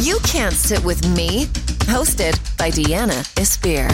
[0.00, 1.44] You Can't Sit With Me,
[1.84, 3.86] hosted by Deanna Espir.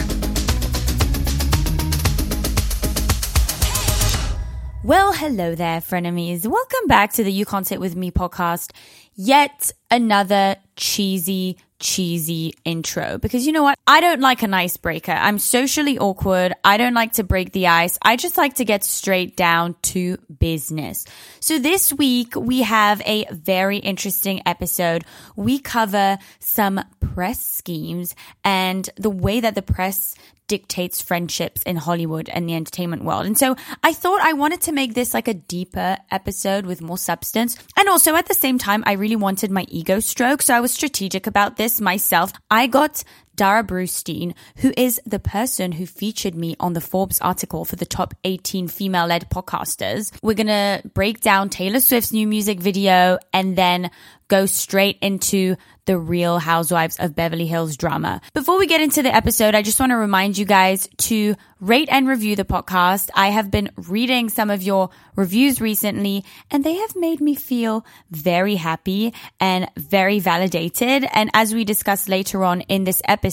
[4.85, 6.47] Well, hello there, frenemies.
[6.47, 8.71] Welcome back to the You Can't Sit With Me podcast.
[9.15, 13.17] Yet another cheesy, cheesy intro.
[13.17, 13.77] Because you know what?
[13.85, 15.11] I don't like an icebreaker.
[15.11, 16.53] I'm socially awkward.
[16.63, 17.97] I don't like to break the ice.
[18.01, 21.05] I just like to get straight down to business.
[21.39, 25.03] So this week we have a very interesting episode.
[25.35, 30.15] We cover some press schemes and the way that the press
[30.47, 33.25] dictates friendships in Hollywood and the entertainment world.
[33.25, 36.97] And so I thought I wanted to make this like a deeper episode with more
[36.97, 37.57] substance.
[37.77, 40.41] And also at the same time, I really wanted my ego stroke.
[40.41, 42.31] So I was strategic about this myself.
[42.49, 43.03] I got
[43.37, 47.85] Dara Brustein, who is the person who featured me on the Forbes article for the
[47.85, 50.11] top 18 female led podcasters.
[50.21, 53.91] We're going to break down Taylor Swift's new music video and then
[54.27, 55.55] go straight into
[55.85, 58.19] the real housewives of Beverly Hills drama.
[58.33, 61.87] Before we get into the episode, I just want to remind you guys to rate
[61.89, 63.09] and review the podcast.
[63.15, 67.85] I have been reading some of your reviews recently and they have made me feel
[68.11, 71.07] very happy and very validated.
[71.13, 73.26] And as we discuss later on in this episode,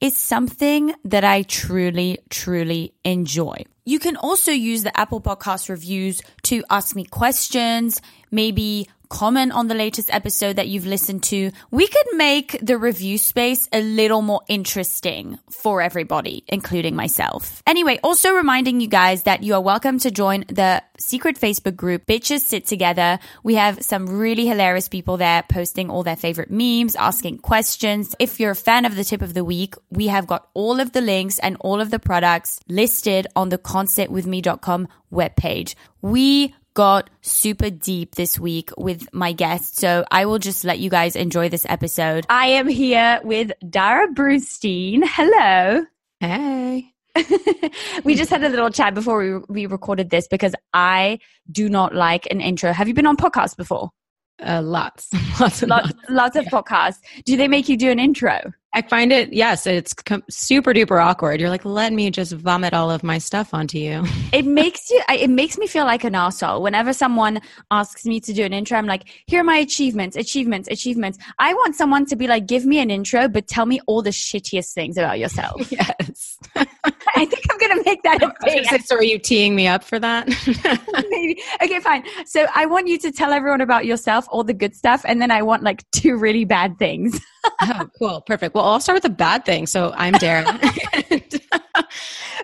[0.00, 3.64] it's something that I truly, truly enjoy.
[3.84, 9.68] You can also use the Apple Podcast reviews to ask me questions, maybe comment on
[9.68, 11.50] the latest episode that you've listened to.
[11.70, 17.62] We could make the review space a little more interesting for everybody, including myself.
[17.66, 22.06] Anyway, also reminding you guys that you are welcome to join the secret Facebook group,
[22.06, 23.18] Bitches Sit Together.
[23.42, 28.14] We have some really hilarious people there posting all their favorite memes, asking questions.
[28.18, 30.92] If you're a fan of the tip of the week, we have got all of
[30.92, 35.74] the links and all of the products listed on the can'tsitwithme.com webpage.
[36.02, 39.78] We got super deep this week with my guest.
[39.78, 42.24] So I will just let you guys enjoy this episode.
[42.28, 45.00] I am here with Dara Brustein.
[45.04, 45.84] Hello.
[46.20, 46.92] Hey.
[48.04, 51.18] we just had a little chat before we, we recorded this because I
[51.50, 52.72] do not like an intro.
[52.72, 53.90] Have you been on podcasts before?
[54.40, 56.50] Uh, lots, lots, lots, lots, lots of yeah.
[56.50, 57.00] podcasts.
[57.24, 58.52] Do they make you do an intro?
[58.74, 61.40] I find it, yes, it's com- super duper awkward.
[61.40, 64.04] You're like, let me just vomit all of my stuff onto you.
[64.32, 66.62] it makes you, it makes me feel like an asshole.
[66.62, 67.40] Whenever someone
[67.70, 71.18] asks me to do an intro, I'm like, here are my achievements, achievements, achievements.
[71.38, 74.10] I want someone to be like, give me an intro, but tell me all the
[74.10, 75.66] shittiest things about yourself.
[75.72, 76.36] yes.
[76.54, 78.64] I think I'm going to make that a thing.
[78.64, 80.28] Say, so are you teeing me up for that?
[81.08, 81.40] Maybe.
[81.62, 82.04] Okay, fine.
[82.26, 85.30] So I want you to tell everyone about yourself, all the good stuff, and then
[85.30, 87.18] I want like two really bad things.
[87.60, 88.20] oh, cool.
[88.22, 88.54] Perfect.
[88.54, 89.66] Well, I'll start with a bad thing.
[89.66, 90.58] So I'm Dara.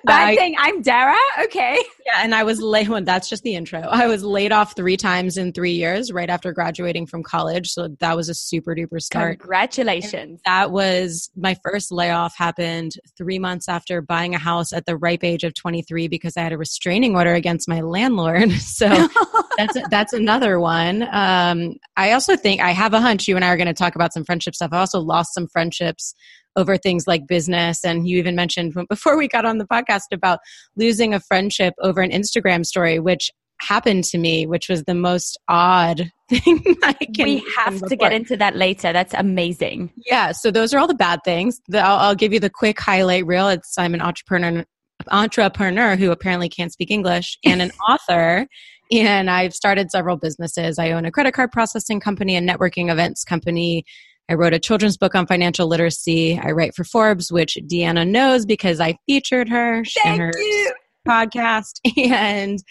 [0.05, 0.55] bad I, thing.
[0.59, 1.17] I'm Dara.
[1.45, 1.79] Okay.
[2.07, 2.21] Yeah.
[2.23, 3.81] And I was laid, well, that's just the intro.
[3.81, 7.69] I was laid off three times in three years right after graduating from college.
[7.69, 9.41] So that was a super duper start.
[9.41, 10.15] Congratulations.
[10.15, 14.97] And that was my first layoff happened three months after buying a house at the
[14.97, 18.53] ripe age of 23 because I had a restraining order against my landlord.
[18.75, 18.89] So
[19.57, 21.07] that's, that's another one.
[21.13, 23.95] Um, I also think I have a hunch you and I are going to talk
[23.95, 24.71] about some friendship stuff.
[24.73, 26.15] I also lost some friendships
[26.57, 27.85] over things like business.
[27.85, 30.41] And you even mentioned before we got on the podcast about
[30.77, 35.39] losing a friendship over an Instagram story, which happened to me, which was the most
[35.49, 37.25] odd thing I can.
[37.25, 38.93] We have to get into that later.
[38.93, 39.93] That's amazing.
[40.07, 40.33] Yeah.
[40.33, 41.61] So those are all the bad things.
[41.69, 43.49] The, I'll, I'll, give you the quick highlight reel.
[43.49, 44.65] It's I'm an entrepreneur,
[45.11, 48.47] entrepreneur who apparently can't speak English, and an author.
[48.93, 50.79] And I've started several businesses.
[50.79, 53.85] I own a credit card processing company, a networking events company,
[54.29, 56.39] I wrote a children's book on financial literacy.
[56.39, 60.75] I write for Forbes, which Deanna knows because I featured her Thank in her you.
[61.07, 61.81] podcast.
[62.11, 62.63] And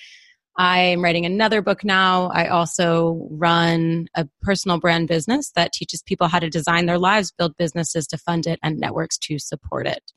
[0.55, 2.29] I'm writing another book now.
[2.33, 7.31] I also run a personal brand business that teaches people how to design their lives,
[7.31, 10.11] build businesses to fund it, and networks to support it.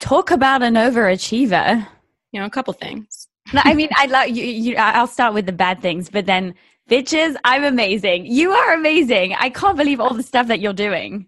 [0.00, 1.86] Talk about an overachiever.
[2.32, 3.28] You know, a couple things.
[3.52, 4.76] I mean, I love you, you.
[4.76, 6.54] I'll start with the bad things, but then
[6.90, 8.26] Bitches, I'm amazing.
[8.26, 9.34] You are amazing.
[9.38, 11.26] I can't believe all the stuff that you're doing.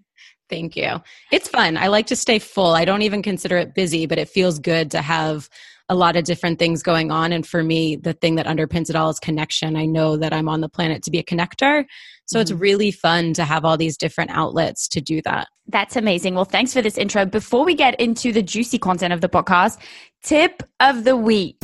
[0.51, 1.03] Thank you.
[1.33, 1.77] It's fun.
[1.77, 2.73] I like to stay full.
[2.75, 5.49] I don't even consider it busy, but it feels good to have
[5.89, 7.33] a lot of different things going on.
[7.33, 9.77] And for me, the thing that underpins it all is connection.
[9.77, 11.85] I know that I'm on the planet to be a connector.
[12.27, 12.43] So mm-hmm.
[12.43, 15.49] it's really fun to have all these different outlets to do that.
[15.69, 16.35] That's amazing.
[16.35, 17.25] Well, thanks for this intro.
[17.25, 19.79] Before we get into the juicy content of the podcast,
[20.23, 21.57] tip of the week.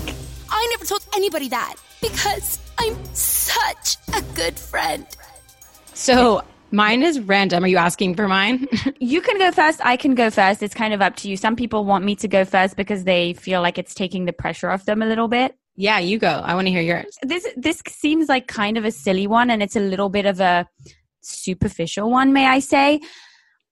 [0.49, 5.07] I never told anybody that because I'm such a good friend.
[5.95, 7.65] So mine is random.
[7.65, 8.69] Are you asking for mine?
[9.01, 9.81] you can go first.
[9.85, 10.63] I can go first.
[10.63, 11.37] It's kind of up to you.
[11.39, 14.71] Some people want me to go first because they feel like it's taking the pressure
[14.71, 15.57] off them a little bit.
[15.77, 16.29] Yeah, you go.
[16.29, 17.17] I want to hear yours.
[17.23, 20.41] This this seems like kind of a silly one and it's a little bit of
[20.41, 20.69] a
[21.23, 23.01] superficial one, may I say.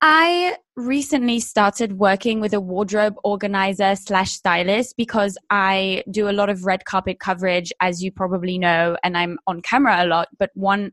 [0.00, 0.56] I
[0.86, 6.64] recently started working with a wardrobe organizer slash stylist because I do a lot of
[6.64, 10.28] red carpet coverage, as you probably know, and I'm on camera a lot.
[10.38, 10.92] But one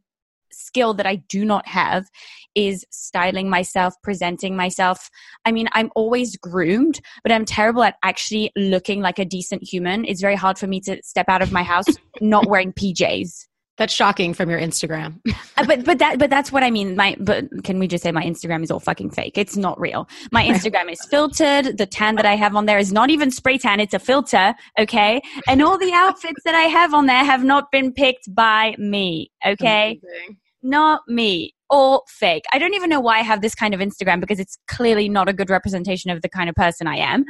[0.51, 2.07] skill that I do not have
[2.55, 5.09] is styling myself, presenting myself.
[5.45, 10.05] I mean, I'm always groomed, but I'm terrible at actually looking like a decent human.
[10.05, 11.87] It's very hard for me to step out of my house
[12.21, 13.47] not wearing PJs.
[13.77, 15.19] That's shocking from your Instagram.
[15.59, 16.95] Uh, but but that but that's what I mean.
[16.95, 19.39] My but can we just say my Instagram is all fucking fake?
[19.39, 20.07] It's not real.
[20.31, 21.79] My Instagram is filtered.
[21.79, 23.79] The tan that I have on there is not even spray tan.
[23.79, 24.53] It's a filter.
[24.77, 28.75] Okay, and all the outfits that I have on there have not been picked by
[28.77, 29.31] me.
[29.43, 30.37] Okay, Amazing.
[30.61, 31.55] not me.
[31.71, 32.43] All fake.
[32.53, 35.27] I don't even know why I have this kind of Instagram because it's clearly not
[35.27, 37.25] a good representation of the kind of person I am.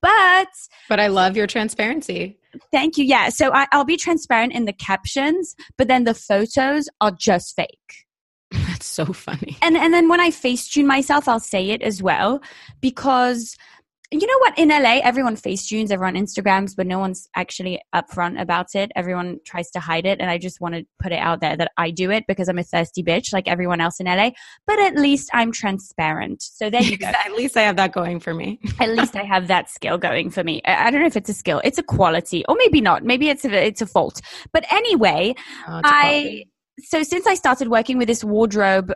[0.00, 0.48] But
[0.88, 2.38] but I love your transparency.
[2.72, 3.04] Thank you.
[3.04, 3.28] Yeah.
[3.28, 8.06] So I, I'll be transparent in the captions, but then the photos are just fake.
[8.50, 9.56] That's so funny.
[9.62, 12.40] And and then when I face tune myself, I'll say it as well
[12.80, 13.56] because
[14.10, 14.58] you know what?
[14.58, 18.92] In LA, everyone face tunes, everyone Instagrams, but no one's actually upfront about it.
[18.94, 20.20] Everyone tries to hide it.
[20.20, 22.58] And I just want to put it out there that I do it because I'm
[22.58, 24.30] a thirsty bitch like everyone else in LA.
[24.66, 26.42] But at least I'm transparent.
[26.42, 27.06] So there you go.
[27.24, 28.60] at least I have that going for me.
[28.80, 30.62] at least I have that skill going for me.
[30.64, 33.04] I don't know if it's a skill, it's a quality, or maybe not.
[33.04, 34.20] Maybe it's a, it's a fault.
[34.52, 35.34] But anyway,
[35.66, 36.44] oh, I
[36.80, 38.92] so since I started working with this wardrobe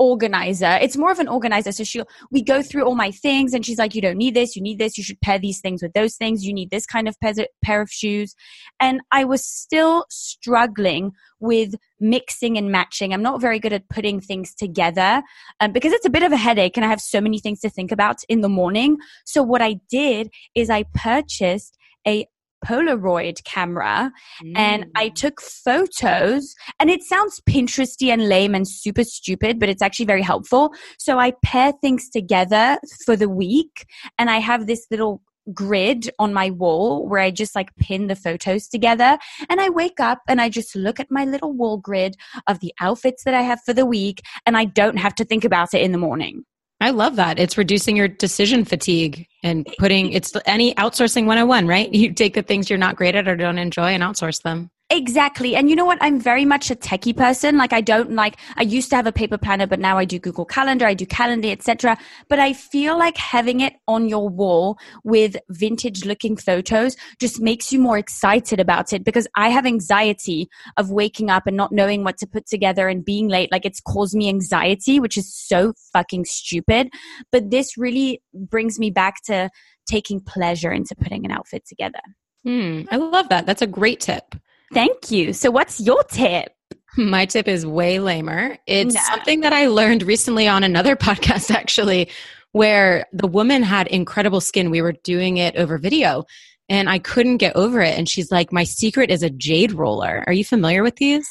[0.00, 0.78] organizer.
[0.80, 1.72] It's more of an organizer.
[1.72, 4.56] So she'll, we go through all my things and she's like, you don't need this.
[4.56, 4.96] You need this.
[4.96, 6.44] You should pair these things with those things.
[6.44, 8.34] You need this kind of pair of shoes.
[8.80, 13.12] And I was still struggling with mixing and matching.
[13.12, 15.22] I'm not very good at putting things together
[15.60, 17.68] um, because it's a bit of a headache and I have so many things to
[17.68, 18.96] think about in the morning.
[19.26, 21.76] So what I did is I purchased
[22.06, 22.26] a
[22.64, 24.12] Polaroid camera
[24.44, 24.52] mm.
[24.56, 25.14] and I mm.
[25.14, 30.22] took photos and it sounds Pinteresty and lame and super stupid, but it's actually very
[30.22, 30.72] helpful.
[30.98, 33.86] So I pair things together for the week
[34.18, 35.22] and I have this little
[35.52, 39.18] grid on my wall where I just like pin the photos together.
[39.48, 42.16] And I wake up and I just look at my little wall grid
[42.46, 45.44] of the outfits that I have for the week and I don't have to think
[45.44, 46.44] about it in the morning.
[46.80, 47.38] I love that.
[47.38, 51.92] It's reducing your decision fatigue and putting it's any outsourcing 101, right?
[52.00, 54.70] You take the things you're not great at or don't enjoy and outsource them.
[54.92, 55.54] Exactly.
[55.54, 55.98] And you know what?
[56.00, 57.56] I'm very much a techie person.
[57.56, 60.18] Like I don't like I used to have a paper planner, but now I do
[60.18, 61.96] Google Calendar, I do Calendly, etc.
[62.28, 67.72] But I feel like having it on your wall with vintage looking photos just makes
[67.72, 72.02] you more excited about it because I have anxiety of waking up and not knowing
[72.02, 73.52] what to put together and being late.
[73.52, 76.88] Like it's caused me anxiety, which is so fucking stupid.
[77.30, 79.50] But this really brings me back to
[79.88, 82.00] taking pleasure into putting an outfit together.
[82.44, 83.46] Hmm, I love that.
[83.46, 84.34] That's a great tip.
[84.72, 85.32] Thank you.
[85.32, 86.54] So, what's your tip?
[86.96, 88.58] My tip is way lamer.
[88.66, 89.00] It's no.
[89.02, 92.08] something that I learned recently on another podcast, actually,
[92.52, 94.70] where the woman had incredible skin.
[94.70, 96.24] We were doing it over video
[96.68, 97.98] and I couldn't get over it.
[97.98, 100.24] And she's like, My secret is a jade roller.
[100.26, 101.28] Are you familiar with these?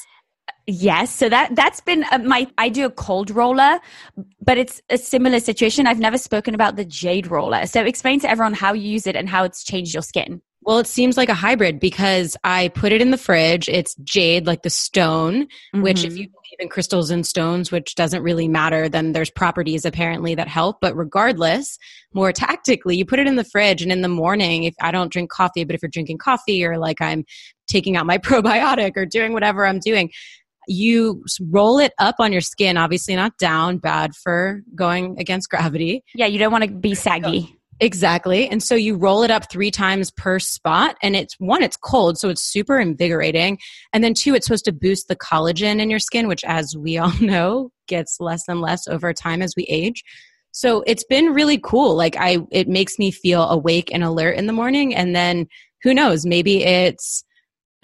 [0.67, 3.79] Yes, so that that's been uh, my I do a cold roller,
[4.39, 5.87] but it's a similar situation.
[5.87, 7.65] I've never spoken about the jade roller.
[7.65, 10.41] So explain to everyone how you use it and how it's changed your skin.
[10.69, 13.67] Well, it seems like a hybrid because I put it in the fridge.
[13.67, 15.81] It's jade, like the stone, mm-hmm.
[15.81, 16.17] which, if mm-hmm.
[16.21, 20.47] you believe in crystals and stones, which doesn't really matter, then there's properties apparently that
[20.47, 20.77] help.
[20.79, 21.79] But regardless,
[22.13, 25.11] more tactically, you put it in the fridge, and in the morning, if I don't
[25.11, 27.25] drink coffee, but if you're drinking coffee or like I'm
[27.67, 30.11] taking out my probiotic or doing whatever I'm doing,
[30.67, 36.03] you roll it up on your skin, obviously not down, bad for going against gravity.
[36.13, 37.58] Yeah, you don't want to be saggy.
[37.79, 38.49] Exactly.
[38.49, 40.97] And so you roll it up three times per spot.
[41.01, 42.17] And it's one, it's cold.
[42.17, 43.57] So it's super invigorating.
[43.93, 46.97] And then two, it's supposed to boost the collagen in your skin, which, as we
[46.99, 50.03] all know, gets less and less over time as we age.
[50.51, 51.95] So it's been really cool.
[51.95, 54.93] Like, I, it makes me feel awake and alert in the morning.
[54.93, 55.47] And then
[55.83, 57.23] who knows, maybe it's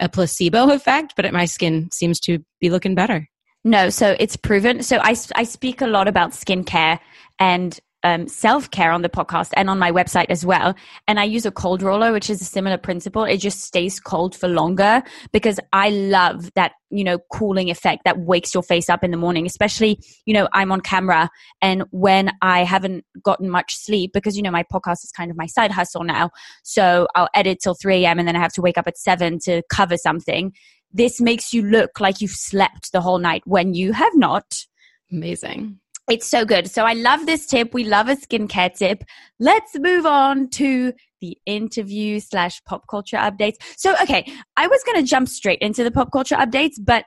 [0.00, 3.28] a placebo effect, but my skin seems to be looking better.
[3.64, 4.82] No, so it's proven.
[4.82, 7.00] So I, I speak a lot about skincare
[7.38, 10.76] and um, self care on the podcast and on my website as well.
[11.08, 13.24] And I use a cold roller, which is a similar principle.
[13.24, 18.20] It just stays cold for longer because I love that, you know, cooling effect that
[18.20, 21.28] wakes your face up in the morning, especially, you know, I'm on camera
[21.60, 25.36] and when I haven't gotten much sleep because, you know, my podcast is kind of
[25.36, 26.30] my side hustle now.
[26.62, 28.20] So I'll edit till 3 a.m.
[28.20, 30.52] and then I have to wake up at 7 to cover something.
[30.92, 34.64] This makes you look like you've slept the whole night when you have not.
[35.10, 35.80] Amazing.
[36.08, 36.70] It's so good.
[36.70, 37.74] So I love this tip.
[37.74, 39.02] We love a skincare tip.
[39.40, 43.56] Let's move on to the interview slash pop culture updates.
[43.76, 47.06] So, okay, I was going to jump straight into the pop culture updates, but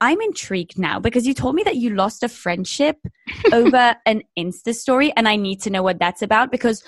[0.00, 2.96] I'm intrigued now because you told me that you lost a friendship
[3.52, 6.84] over an Insta story, and I need to know what that's about because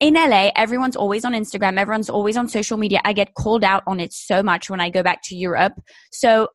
[0.00, 3.00] in LA, everyone's always on Instagram, everyone's always on social media.
[3.04, 5.74] I get called out on it so much when I go back to Europe.
[6.12, 6.48] So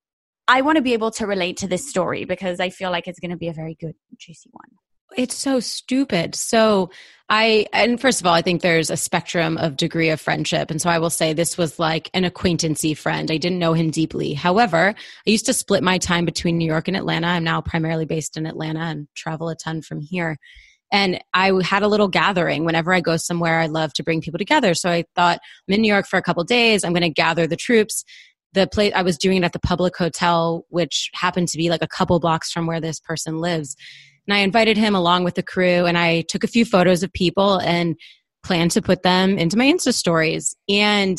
[0.47, 3.19] I want to be able to relate to this story because I feel like it's
[3.19, 4.69] going to be a very good, juicy one.
[5.15, 6.33] It's so stupid.
[6.35, 6.89] So
[7.29, 10.71] I, and first of all, I think there's a spectrum of degree of friendship.
[10.71, 13.29] And so I will say this was like an acquaintancy friend.
[13.29, 14.33] I didn't know him deeply.
[14.33, 17.27] However, I used to split my time between New York and Atlanta.
[17.27, 20.37] I'm now primarily based in Atlanta and travel a ton from here.
[20.91, 22.65] And I had a little gathering.
[22.65, 24.75] Whenever I go somewhere, I love to bring people together.
[24.75, 26.83] So I thought, I'm in New York for a couple days.
[26.83, 28.03] I'm going to gather the troops.
[28.53, 31.83] The place I was doing it at the public hotel, which happened to be like
[31.83, 33.75] a couple blocks from where this person lives.
[34.27, 37.11] And I invited him along with the crew and I took a few photos of
[37.11, 37.95] people and
[38.43, 40.55] planned to put them into my Insta stories.
[40.69, 41.17] And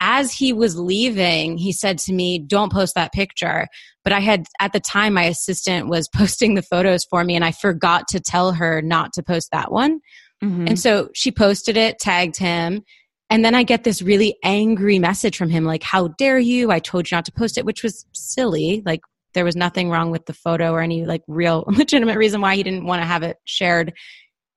[0.00, 3.68] as he was leaving, he said to me, Don't post that picture.
[4.02, 7.44] But I had, at the time, my assistant was posting the photos for me, and
[7.44, 10.00] I forgot to tell her not to post that one.
[10.42, 10.68] Mm-hmm.
[10.68, 12.82] And so she posted it, tagged him.
[13.30, 16.70] And then I get this really angry message from him, like, How dare you?
[16.70, 18.82] I told you not to post it, which was silly.
[18.84, 19.00] Like,
[19.34, 22.62] there was nothing wrong with the photo or any like real legitimate reason why he
[22.62, 23.92] didn't want to have it shared.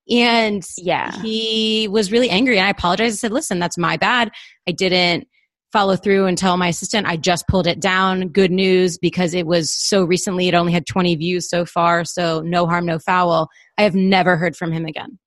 [0.08, 2.56] And yeah, he was really angry.
[2.56, 3.14] And I apologized.
[3.14, 4.30] I said, listen, that's my bad.
[4.66, 5.28] I didn't
[5.70, 8.28] follow through and tell my assistant I just pulled it down.
[8.28, 12.06] Good news because it was so recently, it only had 20 views so far.
[12.06, 13.48] So no harm, no foul.
[13.76, 15.18] I have never heard from him again.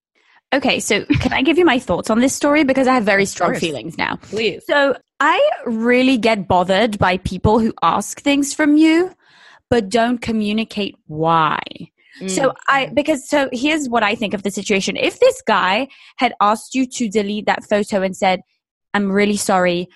[0.53, 2.63] Okay, so can I give you my thoughts on this story?
[2.63, 4.17] Because I have very strong feelings now.
[4.17, 4.63] Please.
[4.67, 9.15] So I really get bothered by people who ask things from you,
[9.69, 11.59] but don't communicate why.
[12.27, 12.95] So I mm.
[12.95, 14.95] because so here's what I think of the situation.
[14.97, 18.41] If this guy had asked you to delete that photo and said,
[18.93, 19.87] "I'm really sorry,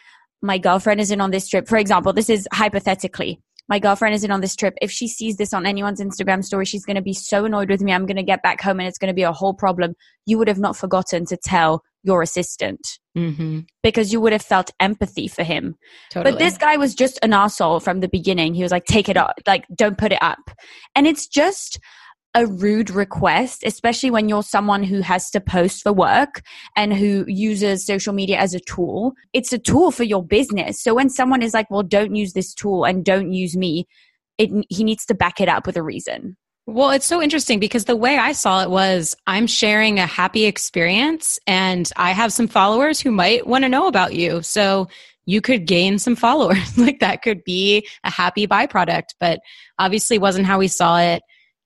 [0.41, 3.41] my girlfriend isn't on this trip." For example, this is hypothetically.
[3.67, 4.75] My girlfriend isn't on this trip.
[4.81, 7.81] If she sees this on anyone's Instagram story, she's going to be so annoyed with
[7.81, 7.93] me.
[7.93, 9.95] I'm going to get back home and it's going to be a whole problem.
[10.25, 13.61] You would have not forgotten to tell your assistant mm-hmm.
[13.81, 15.75] because you would have felt empathy for him.
[16.11, 16.31] Totally.
[16.31, 18.53] But this guy was just an asshole from the beginning.
[18.53, 20.51] He was like, take it up, like, don't put it up.
[20.93, 21.79] And it's just,
[22.35, 26.41] a rude request, especially when you're someone who has to post for work
[26.75, 29.13] and who uses social media as a tool.
[29.33, 30.83] It's a tool for your business.
[30.83, 33.87] So when someone is like, well, don't use this tool and don't use me,
[34.37, 36.35] it, he needs to back it up with a reason.
[36.67, 40.45] Well, it's so interesting because the way I saw it was I'm sharing a happy
[40.45, 44.41] experience and I have some followers who might want to know about you.
[44.41, 44.89] So
[45.25, 46.77] you could gain some followers.
[46.77, 49.39] like that could be a happy byproduct, but
[49.79, 51.21] obviously wasn't how we saw it.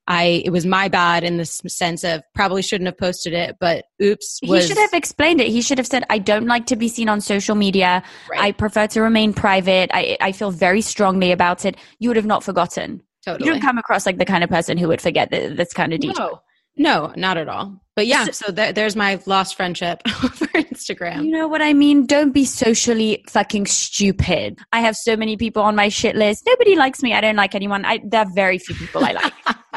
[0.10, 3.86] I it was my bad in the sense of probably shouldn't have posted it, but
[4.02, 4.40] oops.
[4.44, 5.48] Was, he should have explained it.
[5.48, 8.04] He should have said, "I don't like to be seen on social media.
[8.30, 8.42] Right.
[8.42, 9.92] I prefer to remain private.
[9.94, 13.04] I I feel very strongly about it." You would have not forgotten.
[13.24, 13.46] Totally.
[13.46, 16.00] You don't come across like the kind of person who would forget this kind of
[16.00, 16.28] detail.
[16.28, 16.42] No.
[16.80, 17.82] No, not at all.
[17.96, 21.26] But yeah, so th- there's my lost friendship over Instagram.
[21.26, 22.06] You know what I mean?
[22.06, 24.58] Don't be socially fucking stupid.
[24.72, 26.46] I have so many people on my shit list.
[26.48, 27.14] Nobody likes me.
[27.14, 27.84] I don't like anyone.
[27.84, 29.34] I, there are very few people I like.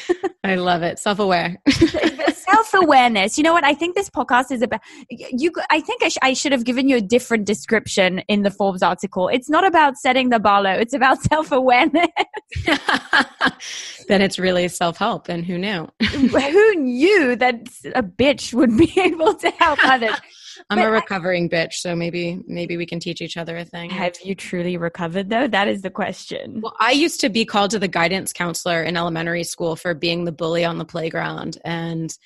[0.44, 0.98] I love it.
[0.98, 1.56] Self aware.
[1.68, 3.38] Self awareness.
[3.38, 3.64] You know what?
[3.64, 4.80] I think this podcast is about
[5.10, 5.52] you.
[5.70, 8.82] I think I, sh- I, should have given you a different description in the Forbes
[8.82, 9.28] article.
[9.28, 10.72] It's not about setting the bar low.
[10.72, 12.08] It's about self awareness.
[14.08, 15.28] then it's really self help.
[15.28, 15.88] And who knew?
[16.00, 20.16] who knew that a bitch would be able to help others?
[20.70, 23.64] I'm but a recovering I, bitch, so maybe maybe we can teach each other a
[23.64, 23.90] thing.
[23.90, 25.48] Have you truly recovered though?
[25.48, 26.60] That is the question.
[26.62, 30.24] Well, I used to be called to the guidance counselor in elementary school for being
[30.24, 32.16] the bully on the playground and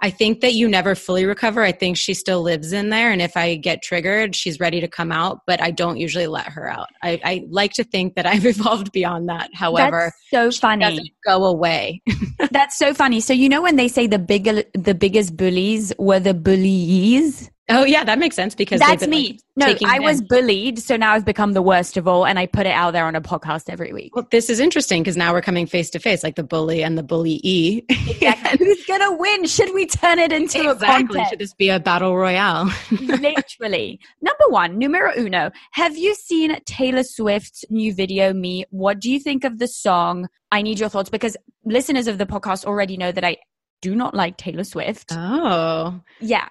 [0.00, 1.62] I think that you never fully recover.
[1.62, 3.10] I think she still lives in there.
[3.10, 6.46] And if I get triggered, she's ready to come out, but I don't usually let
[6.48, 6.88] her out.
[7.02, 9.50] I, I like to think that I've evolved beyond that.
[9.54, 11.14] However, That's so funny.
[11.24, 12.02] go away.
[12.50, 13.20] That's so funny.
[13.20, 17.50] So, you know, when they say the bigger, the biggest bullies were the bullies?
[17.68, 19.40] Oh yeah, that makes sense because that's been, me.
[19.56, 22.46] Like, no, I was bullied, so now I've become the worst of all, and I
[22.46, 24.14] put it out there on a podcast every week.
[24.14, 26.96] Well, this is interesting because now we're coming face to face, like the bully and
[26.96, 27.40] the bully.
[27.42, 27.82] E.
[27.88, 28.58] Exactly.
[28.64, 29.46] Who's gonna win?
[29.46, 30.86] Should we turn it into exactly.
[30.86, 31.30] a contest?
[31.30, 32.70] Should this be a battle royale?
[33.00, 33.98] Literally.
[34.20, 35.50] Number one, numero uno.
[35.72, 38.32] Have you seen Taylor Swift's new video?
[38.32, 38.64] Me.
[38.70, 40.28] What do you think of the song?
[40.52, 43.38] I need your thoughts because listeners of the podcast already know that I
[43.82, 45.12] do not like Taylor Swift.
[45.12, 46.00] Oh.
[46.20, 46.48] Yeah.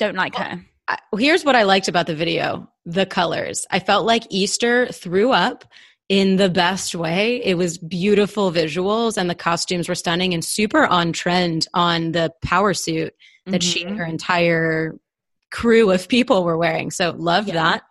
[0.00, 0.66] Don't like well, her.
[0.88, 3.66] I, here's what I liked about the video the colors.
[3.70, 5.66] I felt like Easter threw up
[6.08, 7.44] in the best way.
[7.44, 12.32] It was beautiful visuals and the costumes were stunning and super on trend on the
[12.42, 13.14] power suit
[13.44, 13.70] that mm-hmm.
[13.70, 14.98] she and her entire
[15.52, 16.90] crew of people were wearing.
[16.90, 17.54] So loved yeah.
[17.54, 17.82] that.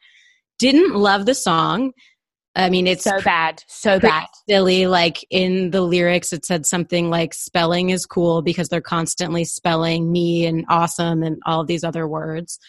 [0.58, 1.94] Didn't love the song.
[2.56, 4.28] I mean, it's so bad, so bad.
[4.48, 4.88] silly.
[4.88, 10.12] Like in the lyrics, it said something like spelling is cool because they're constantly spelling
[10.12, 12.60] me and awesome and all these other words.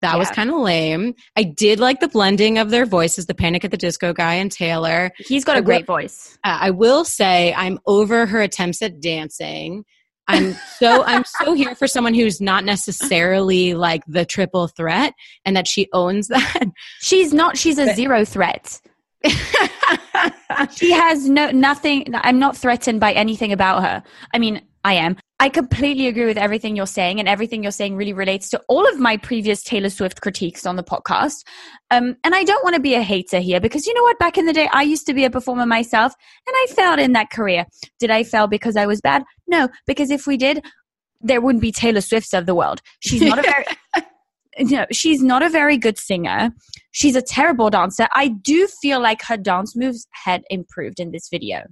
[0.00, 1.14] That was kind of lame.
[1.34, 4.52] I did like the blending of their voices, the Panic at the Disco guy and
[4.52, 5.10] Taylor.
[5.16, 6.38] He's got a great voice.
[6.44, 9.84] Uh, I will say I'm over her attempts at dancing.
[10.28, 15.56] I'm so I'm so here for someone who's not necessarily like the triple threat and
[15.56, 16.66] that she owns that.
[17.00, 17.56] She's not.
[17.56, 18.80] She's a zero threat.
[20.74, 22.06] She has no nothing.
[22.14, 24.02] I'm not threatened by anything about her.
[24.34, 25.16] I mean, I am.
[25.40, 28.88] I completely agree with everything you're saying, and everything you're saying really relates to all
[28.88, 31.44] of my previous Taylor Swift critiques on the podcast.
[31.90, 34.18] Um, and I don't want to be a hater here because you know what?
[34.18, 36.12] Back in the day, I used to be a performer myself,
[36.46, 37.66] and I failed in that career.
[38.00, 39.22] Did I fail because I was bad?
[39.46, 40.64] No, because if we did,
[41.20, 42.80] there wouldn't be Taylor Swifts of the world.
[43.00, 43.64] She's not a very.
[44.60, 46.50] No, she's not a very good singer.
[46.90, 48.08] She's a terrible dancer.
[48.12, 51.62] I do feel like her dance moves had improved in this video.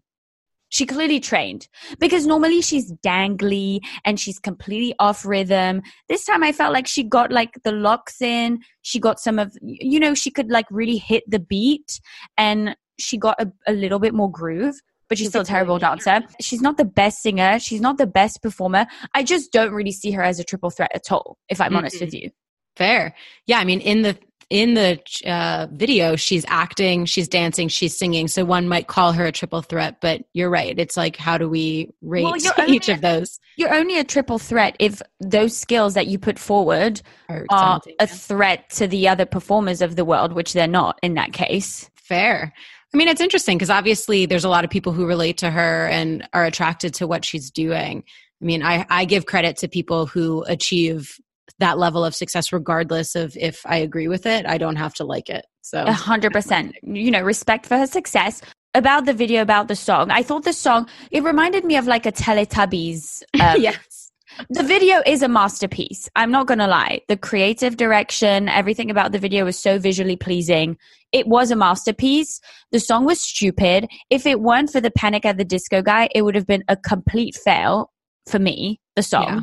[0.69, 1.69] She clearly trained
[2.01, 5.83] because normally she's dangly and she's completely off rhythm.
[6.09, 8.59] This time I felt like she got like the locks in.
[8.83, 12.01] She got some of, you know, she could like really hit the beat
[12.37, 14.75] and she got a, a little bit more groove.
[15.09, 16.23] But she's still a terrible dancer.
[16.41, 17.61] She's not the best singer.
[17.61, 18.87] She's not the best performer.
[19.15, 22.01] I just don't really see her as a triple threat at all, if I'm honest
[22.01, 22.31] with you.
[22.77, 23.15] Fair.
[23.47, 24.17] Yeah, I mean in the
[24.49, 28.29] in the uh, video she's acting, she's dancing, she's singing.
[28.29, 30.79] So one might call her a triple threat, but you're right.
[30.79, 32.37] It's like how do we rate Well,
[32.69, 33.41] each of those?
[33.57, 38.07] You're only a triple threat if those skills that you put forward Are are a
[38.07, 41.91] threat to the other performers of the world, which they're not in that case.
[41.97, 42.53] Fair.
[42.95, 45.87] I mean, it's interesting because obviously there's a lot of people who relate to her
[45.89, 48.05] and are attracted to what she's doing.
[48.41, 51.19] I mean, I, I give credit to people who achieve
[51.59, 54.47] that level of success regardless of if I agree with it.
[54.47, 55.47] I don't have to like it.
[55.63, 56.77] So A hundred percent.
[56.83, 58.43] You know, respect for her success.
[58.75, 62.05] About the video, about the song, I thought the song it reminded me of like
[62.07, 63.23] a Teletubbies.
[63.41, 64.07] Um, yes.
[64.51, 66.11] The video is a masterpiece.
[66.15, 67.01] I'm not going to lie.
[67.09, 70.77] The creative direction, everything about the video was so visually pleasing.
[71.13, 72.41] It was a masterpiece.
[72.71, 73.89] The song was stupid.
[74.11, 76.77] If it weren't for the Panic at the Disco guy, it would have been a
[76.77, 77.91] complete fail
[78.27, 79.25] for me, the song.
[79.25, 79.41] Yeah.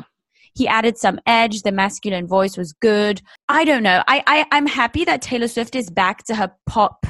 [0.54, 1.62] He added some edge.
[1.62, 3.20] The masculine voice was good.
[3.48, 4.02] I don't know.
[4.06, 7.06] I, I I'm happy that Taylor Swift is back to her pop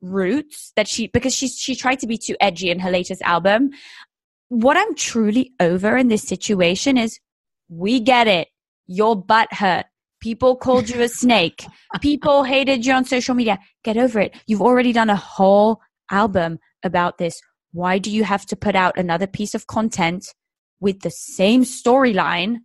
[0.00, 3.70] roots that she because she she tried to be too edgy in her latest album.
[4.48, 7.18] What I'm truly over in this situation is
[7.68, 8.48] we get it.
[8.86, 9.86] Your butt hurt.
[10.20, 11.66] People called you a snake.
[12.00, 13.58] People hated you on social media.
[13.84, 14.34] Get over it.
[14.46, 17.40] You've already done a whole album about this.
[17.72, 20.24] Why do you have to put out another piece of content
[20.80, 22.58] with the same storyline?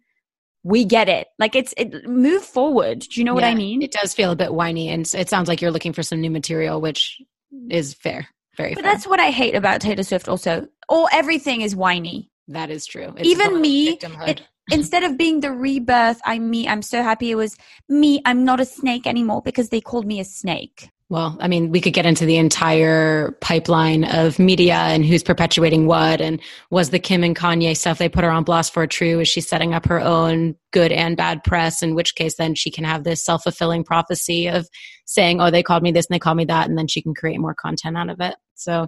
[0.64, 1.28] We get it.
[1.40, 3.00] Like it's it move forward.
[3.00, 3.82] Do you know what I mean?
[3.82, 6.32] It does feel a bit whiny, and it sounds like you're looking for some new
[6.32, 7.22] material, which
[7.70, 8.28] is fair.
[8.56, 8.76] Very fair.
[8.76, 8.94] But fair.
[8.94, 10.68] that's what I hate about Taylor Swift also.
[10.90, 12.30] all everything is whiny.
[12.48, 13.14] that is true.
[13.18, 13.98] It's Even me,
[14.28, 16.68] it- instead of being the rebirth, I'm me.
[16.68, 17.58] I'm so happy it was
[17.90, 18.22] me.
[18.26, 20.90] I'm not a snake anymore because they called me a snake.
[21.10, 25.86] Well, I mean, we could get into the entire pipeline of media and who's perpetuating
[25.86, 29.20] what, and was the Kim and Kanye stuff they put her on blast for true?
[29.20, 31.84] Is she setting up her own good and bad press?
[31.84, 34.68] In which case, then she can have this self fulfilling prophecy of
[35.06, 37.14] saying, "Oh, they called me this and they called me that," and then she can
[37.14, 38.36] create more content out of it.
[38.56, 38.88] So,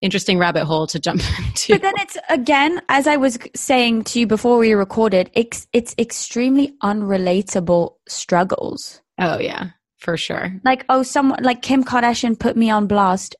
[0.00, 1.74] interesting rabbit hole to jump into.
[1.74, 5.94] But then it's again, as I was saying to you before we recorded, it's it's
[5.98, 9.02] extremely unrelatable struggles.
[9.18, 10.52] oh yeah, for sure.
[10.64, 13.36] Like oh, someone like Kim Kardashian put me on blast.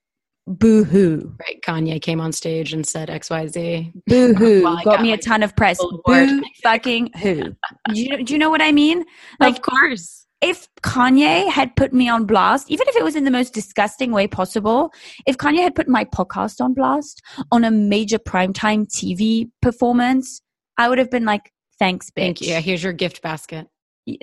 [0.47, 1.35] Boo hoo.
[1.41, 1.61] Right?
[1.63, 3.93] Kanye came on stage and said X, Y, Z.
[4.07, 4.63] Boo hoo.
[4.63, 5.79] Well, got, got me a ton of press.
[6.05, 7.43] Boo fucking who.
[7.93, 9.05] do, you, do you know what I mean?
[9.41, 10.25] Like, of course.
[10.41, 14.13] if Kanye had put me on blast, even if it was in the most disgusting
[14.13, 14.93] way possible,
[15.27, 20.41] if Kanye had put my podcast on blast on a major primetime TV performance,
[20.79, 22.23] I would have been like, thanks, bitch.
[22.23, 22.51] Thank you.
[22.51, 23.67] Yeah, here's your gift basket.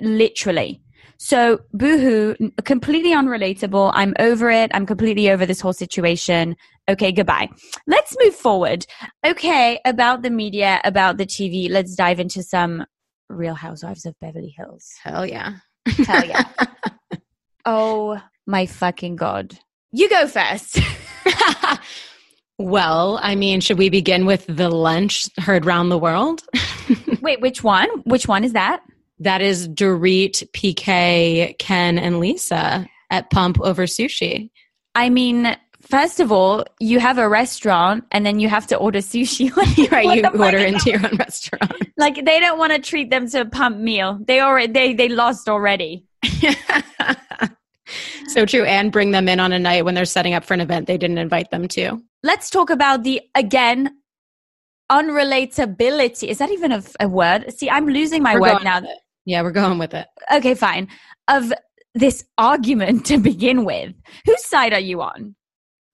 [0.00, 0.80] Literally.
[1.18, 3.92] So, boohoo, n- completely unrelatable.
[3.94, 4.70] I'm over it.
[4.74, 6.56] I'm completely over this whole situation.
[6.88, 7.48] Okay, goodbye.
[7.86, 8.86] Let's move forward.
[9.24, 12.84] Okay, about the media, about the TV, let's dive into some
[13.28, 14.92] Real Housewives of Beverly Hills.
[15.02, 15.54] Hell yeah.
[16.06, 16.44] Hell yeah.
[17.66, 19.58] Oh my fucking God.
[19.92, 20.80] You go first.
[22.58, 26.42] well, I mean, should we begin with the lunch heard round the world?
[27.22, 27.88] Wait, which one?
[28.04, 28.82] Which one is that?
[29.18, 34.50] That is Dorit, PK, Ken, and Lisa at Pump Over Sushi.
[34.94, 39.00] I mean, first of all, you have a restaurant and then you have to order
[39.00, 39.54] sushi.
[39.56, 41.72] Like, Right, you order into your own restaurant.
[41.96, 44.18] like they don't want to treat them to a pump meal.
[44.26, 46.06] They already they they lost already.
[48.28, 48.64] so true.
[48.64, 50.98] And bring them in on a night when they're setting up for an event they
[50.98, 52.00] didn't invite them to.
[52.22, 53.90] Let's talk about the, again,
[54.90, 56.28] unrelatability.
[56.28, 57.52] Is that even a, a word?
[57.52, 58.82] See, I'm losing my We're word now.
[59.24, 60.06] Yeah, we're going with it.
[60.32, 60.88] Okay, fine.
[61.28, 61.52] Of
[61.94, 63.94] this argument to begin with.
[64.26, 65.34] Whose side are you on?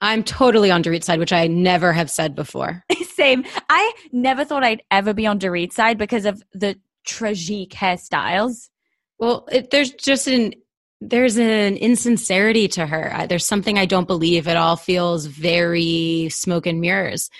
[0.00, 2.84] I'm totally on Dorit's side, which I never have said before.
[3.14, 3.44] Same.
[3.68, 8.70] I never thought I'd ever be on Dorit's side because of the tragic hairstyles.
[9.18, 10.54] Well, it, there's just an
[11.02, 13.10] there's an insincerity to her.
[13.14, 14.46] I, there's something I don't believe.
[14.46, 17.30] It all feels very smoke and mirrors.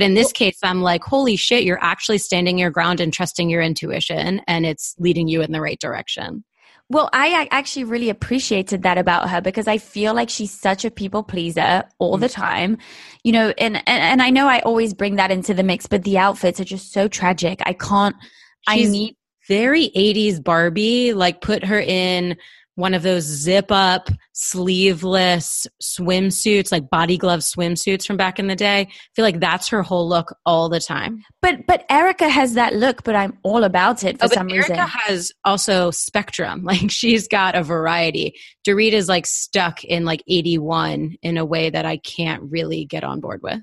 [0.00, 3.50] But in this case, I'm like, holy shit, you're actually standing your ground and trusting
[3.50, 6.42] your intuition, and it's leading you in the right direction.
[6.88, 10.90] Well, I actually really appreciated that about her because I feel like she's such a
[10.90, 12.32] people pleaser all the mm.
[12.32, 12.78] time.
[13.24, 16.04] You know, and, and and I know I always bring that into the mix, but
[16.04, 17.60] the outfits are just so tragic.
[17.66, 18.16] I can't
[18.66, 19.16] I need
[19.48, 22.38] very 80s Barbie, like put her in
[22.76, 28.56] one of those zip up, sleeveless swimsuits, like body glove swimsuits from back in the
[28.56, 28.80] day.
[28.80, 31.22] I feel like that's her whole look all the time.
[31.42, 34.50] but but Erica has that look, but I'm all about it for Oh, but some
[34.50, 34.86] Erica reason.
[34.86, 36.64] has also spectrum.
[36.70, 38.34] Like she's got a variety.
[38.66, 43.02] Dorit is like stuck in like 81 in a way that I can't really get
[43.02, 43.60] on board with.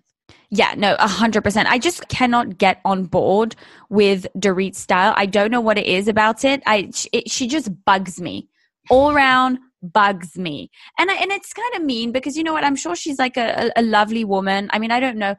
[0.50, 1.70] Yeah, no, a hundred percent.
[1.70, 3.56] I just cannot get on board
[3.90, 5.14] with Dorit's style.
[5.16, 6.62] I don't know what it is about it.
[6.66, 8.50] I it, she just bugs me
[8.90, 9.60] all around.
[9.84, 12.64] Bugs me, and I, and it's kind of mean because you know what?
[12.64, 14.70] I'm sure she's like a, a, a lovely woman.
[14.74, 15.36] I mean, I don't know.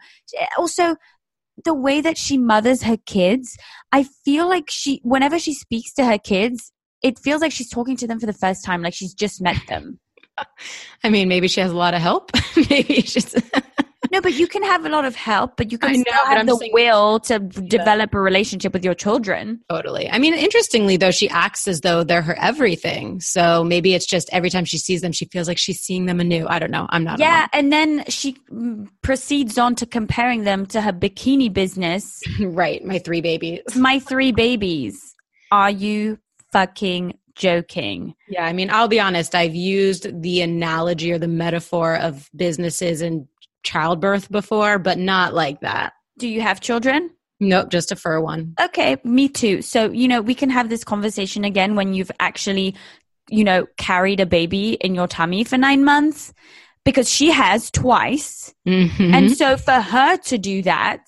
[0.56, 0.94] Also,
[1.64, 3.56] the way that she mothers her kids,
[3.92, 7.96] I feel like she, whenever she speaks to her kids, it feels like she's talking
[7.96, 9.98] to them for the first time, like she's just met them.
[11.04, 12.30] I mean, maybe she has a lot of help.
[12.70, 13.34] maybe she's.
[14.12, 16.26] No, but you can have a lot of help, but you I can know, still
[16.26, 19.60] have the will to develop a relationship with your children.
[19.68, 20.10] Totally.
[20.10, 23.20] I mean, interestingly, though, she acts as though they're her everything.
[23.20, 26.20] So maybe it's just every time she sees them, she feels like she's seeing them
[26.20, 26.46] anew.
[26.48, 26.86] I don't know.
[26.90, 27.18] I'm not.
[27.18, 32.22] Yeah, and then she mm, proceeds on to comparing them to her bikini business.
[32.40, 32.84] right.
[32.84, 33.60] My three babies.
[33.76, 35.14] My three babies.
[35.50, 36.18] Are you
[36.52, 38.14] fucking joking?
[38.28, 38.44] Yeah.
[38.44, 39.34] I mean, I'll be honest.
[39.34, 43.26] I've used the analogy or the metaphor of businesses and
[43.62, 45.92] childbirth before, but not like that.
[46.18, 47.10] Do you have children?
[47.40, 47.70] Nope.
[47.70, 48.54] Just a fur one.
[48.60, 49.62] Okay, me too.
[49.62, 52.74] So, you know, we can have this conversation again when you've actually,
[53.28, 56.32] you know, carried a baby in your tummy for nine months
[56.84, 58.52] because she has twice.
[58.66, 59.12] Mhm.
[59.12, 61.00] And so for her to do that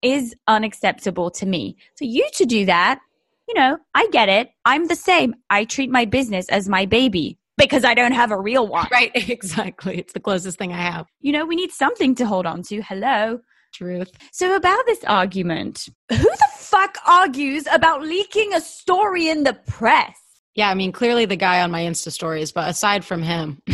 [0.00, 1.76] is unacceptable to me.
[1.98, 3.00] For you to do that,
[3.48, 4.50] you know, I get it.
[4.64, 5.34] I'm the same.
[5.50, 8.88] I treat my business as my baby because I don't have a real one.
[8.90, 9.10] right.
[9.28, 9.98] Exactly.
[9.98, 11.06] It's the closest thing I have.
[11.20, 12.82] You know, we need something to hold on to.
[12.82, 13.40] Hello.
[13.74, 14.12] Truth.
[14.32, 20.16] So about this argument, who the fuck argues about leaking a story in the press?
[20.54, 20.70] Yeah.
[20.70, 23.60] I mean, clearly the guy on my Insta stories, but aside from him,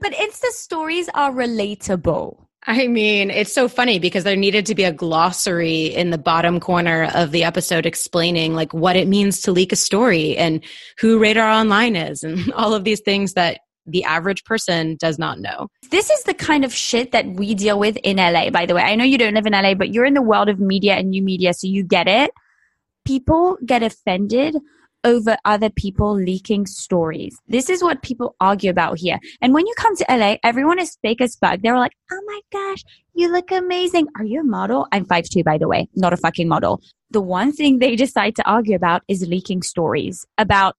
[0.00, 2.43] But Insta stories are relatable.
[2.66, 6.60] I mean, it's so funny because there needed to be a glossary in the bottom
[6.60, 10.64] corner of the episode explaining like what it means to leak a story and
[10.98, 15.40] who Radar Online is and all of these things that the average person does not
[15.40, 15.68] know.
[15.90, 18.82] This is the kind of shit that we deal with in LA, by the way.
[18.82, 21.10] I know you don't live in LA, but you're in the world of media and
[21.10, 22.30] new media, so you get it.
[23.04, 24.56] People get offended
[25.04, 27.36] over other people leaking stories.
[27.46, 29.18] This is what people argue about here.
[29.40, 31.60] And when you come to LA, everyone is fake as fuck.
[31.62, 34.08] They're like, oh my gosh, you look amazing.
[34.18, 34.86] Are you a model?
[34.90, 36.80] I'm 5'2, by the way, not a fucking model.
[37.10, 40.76] The one thing they decide to argue about is leaking stories about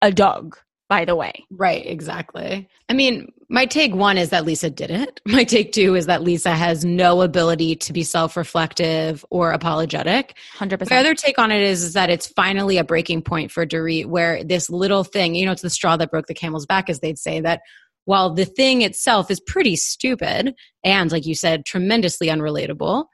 [0.00, 0.56] a dog,
[0.94, 1.32] by the way.
[1.50, 2.68] Right, exactly.
[2.88, 5.20] I mean, my take one is that Lisa did it.
[5.26, 10.36] My take two is that Lisa has no ability to be self reflective or apologetic.
[10.56, 10.88] 100%.
[10.90, 14.06] My other take on it is, is that it's finally a breaking point for Dorit
[14.06, 17.00] where this little thing, you know, it's the straw that broke the camel's back, as
[17.00, 17.62] they'd say, that
[18.04, 20.54] while the thing itself is pretty stupid
[20.84, 23.06] and, like you said, tremendously unrelatable,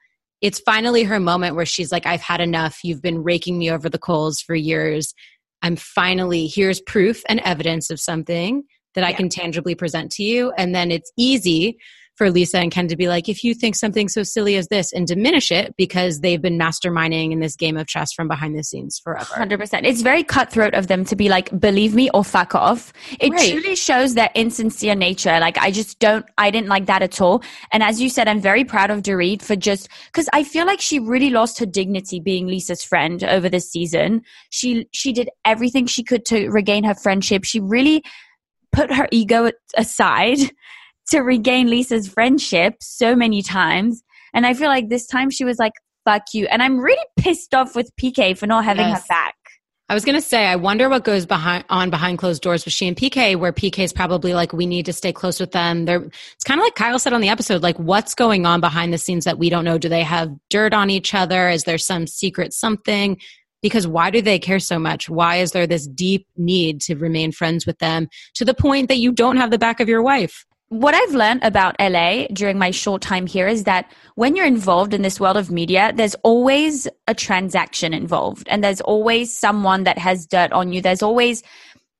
[0.42, 2.80] it's finally her moment where she's like, I've had enough.
[2.84, 5.14] You've been raking me over the coals for years.
[5.62, 9.16] I'm finally, here's proof and evidence of something that I Yeah.
[9.16, 10.52] can tangibly present to you.
[10.56, 11.78] And then it's easy
[12.20, 14.92] for Lisa and Ken to be like, if you think something so silly as this
[14.92, 18.62] and diminish it because they've been masterminding in this game of chess from behind the
[18.62, 19.24] scenes forever.
[19.24, 19.86] Hundred percent.
[19.86, 22.92] It's very cutthroat of them to be like, believe me or fuck off.
[23.18, 23.50] It Right.
[23.50, 25.40] truly shows their insincere nature.
[25.40, 27.42] Like, I just don't, I didn't like that at all.
[27.72, 30.82] And as you said, I'm very proud of Dorit for just because I feel like
[30.82, 34.20] she really lost her dignity being Lisa's friend over this season.
[34.50, 37.44] She she did everything she could to regain her friendship.
[37.44, 38.04] She really
[38.72, 40.38] put her ego aside
[41.10, 44.02] to regain Lisa's friendship so many times.
[44.32, 45.72] And I feel like this time she was like,
[46.04, 46.46] fuck you.
[46.46, 49.02] And I'm really pissed off with PK for not having Yes.
[49.02, 49.34] her back.
[49.88, 52.86] I was gonna say, I wonder what goes behind on behind closed doors with she
[52.86, 55.84] and PK, where PK is probably like, we need to stay close with them.
[55.84, 58.92] They're, it's kind of like Kyle said on the episode, like, what's going on behind
[58.92, 59.78] the scenes that we don't know?
[59.78, 61.48] Do they have dirt on each other?
[61.48, 63.18] Is there some secret something?
[63.62, 65.10] Because why do they care so much?
[65.10, 68.98] Why is there this deep need to remain friends with them to the point that
[68.98, 70.46] you don't have the back of your wife?
[70.70, 74.94] What I've learned about LA during my short time here is that when you're involved
[74.94, 79.98] in this world of media, there's always a transaction involved and there's always someone that
[79.98, 80.80] has dirt on you.
[80.80, 81.42] There's always,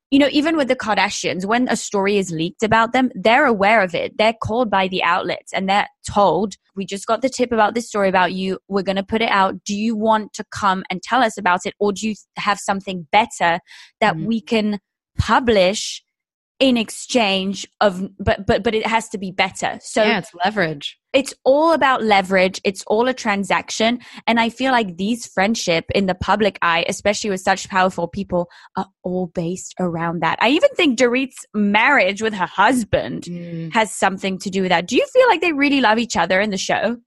[0.09, 3.81] you know, even with the Kardashians, when a story is leaked about them, they're aware
[3.81, 4.17] of it.
[4.17, 7.89] They're called by the outlets and they're told, we just got the tip about this
[7.89, 8.57] story about you.
[8.69, 9.65] We're going to put it out.
[9.65, 11.73] Do you want to come and tell us about it?
[11.77, 13.59] Or do you have something better
[13.99, 14.27] that mm-hmm.
[14.27, 14.79] we can
[15.17, 16.01] publish?
[16.61, 19.79] In exchange of but but but it has to be better.
[19.81, 20.97] So yeah it's leverage.
[21.11, 22.61] it's all about leverage.
[22.63, 23.99] It's all a transaction.
[24.27, 28.47] And i feel like these friendship in the public eye especially with such powerful people
[28.77, 30.37] are all based around that.
[30.39, 33.73] I even think dorit's marriage with her husband mm.
[33.73, 34.87] has something to do with that.
[34.87, 36.97] Do you feel like they really love each other in the show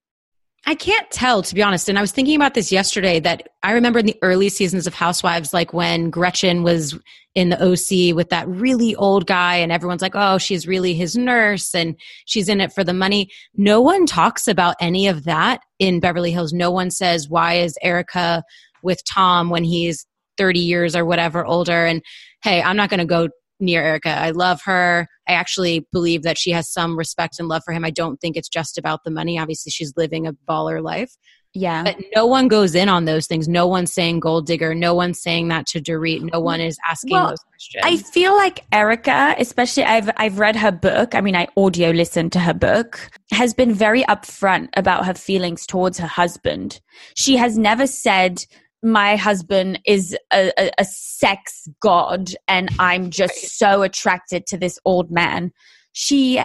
[0.66, 1.88] I can't tell, to be honest.
[1.88, 4.94] And I was thinking about this yesterday that I remember in the early seasons of
[4.94, 6.98] Housewives, like when Gretchen was
[7.34, 11.16] in the OC with that really old guy, and everyone's like, oh, she's really his
[11.16, 13.28] nurse and she's in it for the money.
[13.54, 16.52] No one talks about any of that in Beverly Hills.
[16.52, 18.42] No one says, why is Erica
[18.82, 20.06] with Tom when he's
[20.38, 21.84] 30 years or whatever older?
[21.84, 22.02] And
[22.42, 23.28] hey, I'm not going to go
[23.60, 24.10] near Erica.
[24.10, 25.08] I love her.
[25.28, 27.84] I actually believe that she has some respect and love for him.
[27.84, 29.38] I don't think it's just about the money.
[29.38, 31.16] Obviously, she's living a baller life.
[31.56, 31.84] Yeah.
[31.84, 33.46] But no one goes in on those things.
[33.46, 34.74] No one's saying gold digger.
[34.74, 36.32] No one's saying that to Dorit.
[36.32, 37.84] No one is asking well, those questions.
[37.84, 41.14] I feel like Erica, especially I've I've read her book.
[41.14, 45.64] I mean, I audio listened to her book, has been very upfront about her feelings
[45.64, 46.80] towards her husband.
[47.14, 48.44] She has never said
[48.84, 54.78] my husband is a, a, a sex god and I'm just so attracted to this
[54.84, 55.52] old man.
[55.92, 56.42] She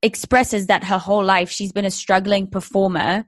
[0.00, 3.24] expresses that her whole life she's been a struggling performer.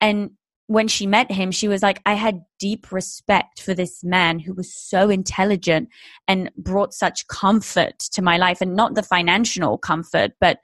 [0.00, 0.30] And
[0.68, 4.54] when she met him, she was like, I had deep respect for this man who
[4.54, 5.88] was so intelligent
[6.28, 10.58] and brought such comfort to my life and not the financial comfort, but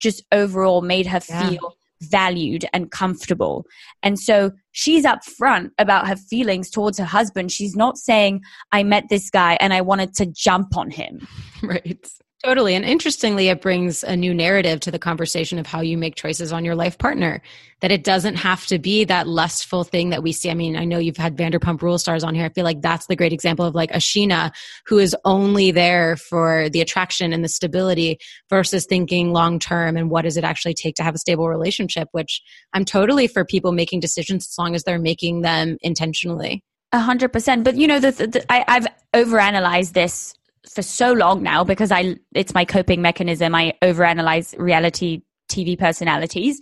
[0.00, 1.50] just overall made her yeah.
[1.50, 3.66] feel valued and comfortable.
[4.02, 7.52] And so she's upfront about her feelings towards her husband.
[7.52, 11.26] She's not saying, I met this guy and I wanted to jump on him.
[11.60, 12.06] Right.
[12.44, 12.76] Totally.
[12.76, 16.52] And interestingly, it brings a new narrative to the conversation of how you make choices
[16.52, 17.42] on your life partner.
[17.80, 20.48] That it doesn't have to be that lustful thing that we see.
[20.48, 22.44] I mean, I know you've had Vanderpump Rule stars on here.
[22.44, 24.52] I feel like that's the great example of like a Scheana
[24.86, 30.08] who is only there for the attraction and the stability versus thinking long term and
[30.08, 32.40] what does it actually take to have a stable relationship, which
[32.72, 36.62] I'm totally for people making decisions as long as they're making them intentionally.
[36.92, 37.64] A hundred percent.
[37.64, 40.34] But you know, the, the, I, I've overanalyzed this
[40.72, 43.54] for so long now because I it's my coping mechanism.
[43.54, 46.60] I overanalyze reality TV personalities.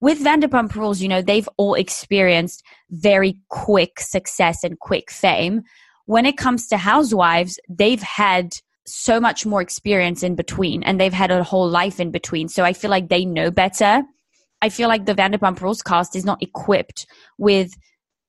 [0.00, 5.62] With Vanderpump Rules, you know, they've all experienced very quick success and quick fame.
[6.06, 8.52] When it comes to Housewives, they've had
[8.86, 12.48] so much more experience in between and they've had a whole life in between.
[12.48, 14.02] So I feel like they know better.
[14.60, 17.06] I feel like the Vanderpump Rules cast is not equipped
[17.38, 17.72] with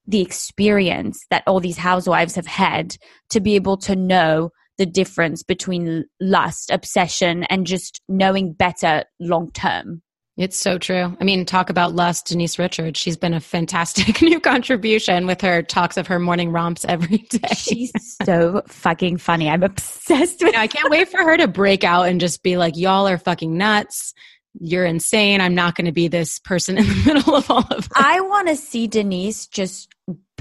[0.06, 2.96] the experience that all these housewives have had
[3.30, 9.50] to be able to know the difference between lust, obsession, and just knowing better long
[9.52, 10.02] term.
[10.36, 11.16] It's so true.
[11.18, 13.00] I mean, talk about lust, Denise Richards.
[13.00, 17.54] She's been a fantastic new contribution with her talks of her morning romps every day.
[17.54, 17.90] She's
[18.24, 19.48] so fucking funny.
[19.48, 20.48] I'm obsessed with.
[20.48, 23.08] You know, I can't wait for her to break out and just be like, "Y'all
[23.08, 24.12] are fucking nuts.
[24.60, 25.40] You're insane.
[25.40, 27.88] I'm not going to be this person in the middle of all of." This.
[27.94, 29.88] I want to see Denise just,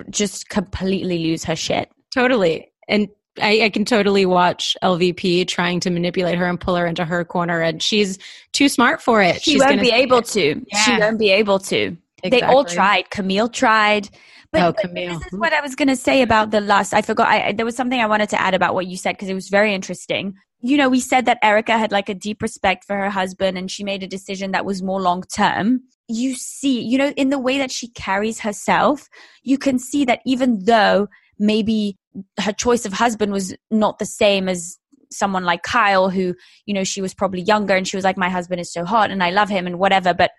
[0.10, 1.89] just completely lose her shit.
[2.13, 2.69] Totally.
[2.89, 3.08] And
[3.41, 7.26] I, I, can totally watch LVP trying to manipulate her and pull her into her
[7.26, 8.17] corner, and she's
[8.54, 9.41] too smart for it.
[9.41, 10.26] She she's won't be able it.
[10.28, 10.65] to.
[10.71, 10.80] Yeah.
[10.80, 11.98] She won't be able to.
[12.24, 12.30] Exactly.
[12.30, 13.10] They all tried.
[13.10, 14.10] Camille tried.
[14.52, 15.19] But, oh, Camille.
[15.19, 16.93] this is what I was going to say about the lust.
[16.93, 17.28] I forgot.
[17.28, 19.50] I, there was something I wanted to add about what you said because it was
[19.50, 20.36] very interesting.
[20.62, 23.69] You know, we said that Erica had like a deep respect for her husband and
[23.69, 25.82] she made a decision that was more long term.
[26.08, 29.10] You see, you know, in the way that she carries herself,
[29.43, 31.08] you can see that even though
[31.39, 31.98] maybe
[32.39, 34.78] her choice of husband was not the same as
[35.12, 38.30] someone like Kyle, who, you know, she was probably younger and she was like, my
[38.30, 40.13] husband is so hot and I love him and whatever.
[40.13, 40.32] But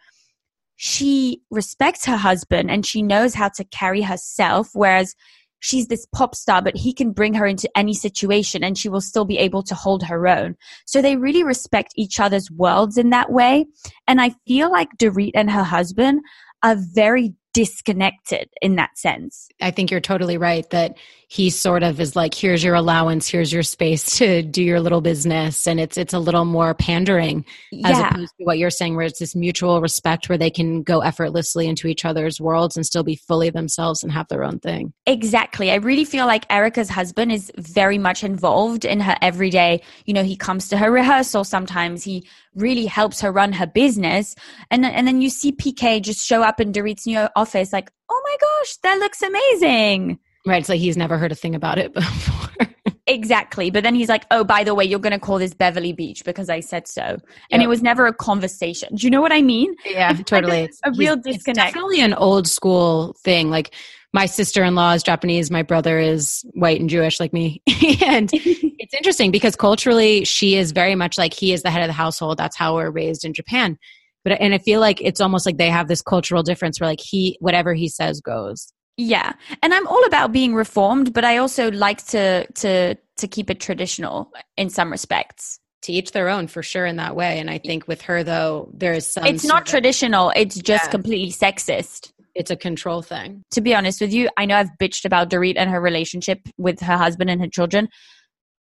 [0.76, 4.70] she respects her husband and she knows how to carry herself.
[4.74, 5.14] Whereas
[5.60, 9.00] she's this pop star, but he can bring her into any situation and she will
[9.00, 10.56] still be able to hold her own.
[10.84, 13.66] So they really respect each other's worlds in that way.
[14.06, 16.20] And I feel like Dorit and her husband
[16.62, 19.48] are very disconnected in that sense.
[19.62, 23.52] I think you're totally right that he sort of is like here's your allowance here's
[23.52, 27.44] your space to do your little business and it's it's a little more pandering
[27.84, 28.10] as Yeah.
[28.10, 31.66] opposed to what you're saying where it's this mutual respect where they can go effortlessly
[31.66, 35.70] into each other's worlds and still be fully themselves and have their own thing Exactly.
[35.70, 39.80] I really feel like Erica's husband is very much involved in her everyday.
[40.04, 42.02] You know, he comes to her rehearsal sometimes.
[42.02, 44.34] He really helps her run her business.
[44.70, 47.90] And then- and then you see PK just show up in Dorit's new office like,
[48.10, 51.76] "Oh my gosh, that looks amazing." right it's like he's never heard a thing about
[51.78, 52.66] it before
[53.08, 53.70] Exactly.
[53.70, 56.24] But then he's like, "Oh, by the way, you're going to call this Beverly Beach
[56.24, 57.18] because I said so."
[57.52, 58.96] And it was never a conversation.
[58.96, 59.74] Do you know what I mean?
[59.84, 61.46] yeah It's like totally a- It's- a real disconnect.
[61.68, 63.72] it's definitely an old school thing like
[64.12, 67.60] my sister-in-law is japanese my brother is white and jewish like me
[68.04, 71.88] and it's interesting because culturally she is very much like he is the head of
[71.88, 73.76] the household that's how we're raised in japan
[74.24, 77.00] but and i feel like it's almost like they have this cultural difference where like
[77.00, 79.32] he whatever he says goes Yeah.
[79.62, 83.60] And I'm all about being reformed, but I also like to to to keep it
[83.60, 85.60] traditional in some respects.
[85.82, 88.68] to each their own for sure in that way and i think with her though
[88.82, 90.90] there is some it's not of- traditional, it's just Yeah.
[90.96, 92.12] completely sexist.
[92.36, 95.54] It's a control thing To be honest with you, I know I've bitched about Dorit
[95.56, 97.88] and her relationship with her husband and her children.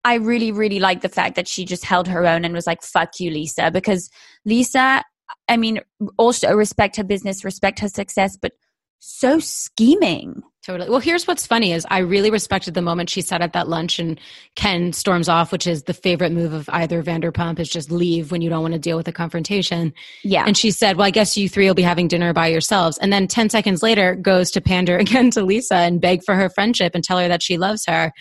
[0.03, 2.83] I really, really like the fact that she just held her own and was like,
[2.83, 3.71] fuck you, Lisa.
[3.71, 4.09] Because
[4.45, 5.03] Lisa,
[5.49, 5.81] I mean,
[6.17, 8.51] also respect her business, respect her success, but
[8.99, 10.43] so scheming.
[10.65, 10.89] Totally.
[10.89, 13.99] Well, here's what's funny is I really respected the moment she sat at that lunch
[13.99, 14.19] and
[14.55, 18.41] Ken storms off, which is the favorite move of either Vanderpump is just leave when
[18.41, 19.93] you don't want to deal with a confrontation.
[20.23, 20.43] Yeah.
[20.47, 22.97] And she said, well, I guess you three will be having dinner by yourselves.
[22.97, 26.49] And then 10 seconds later goes to pander again to Lisa and beg for her
[26.49, 28.11] friendship and tell her that she loves her.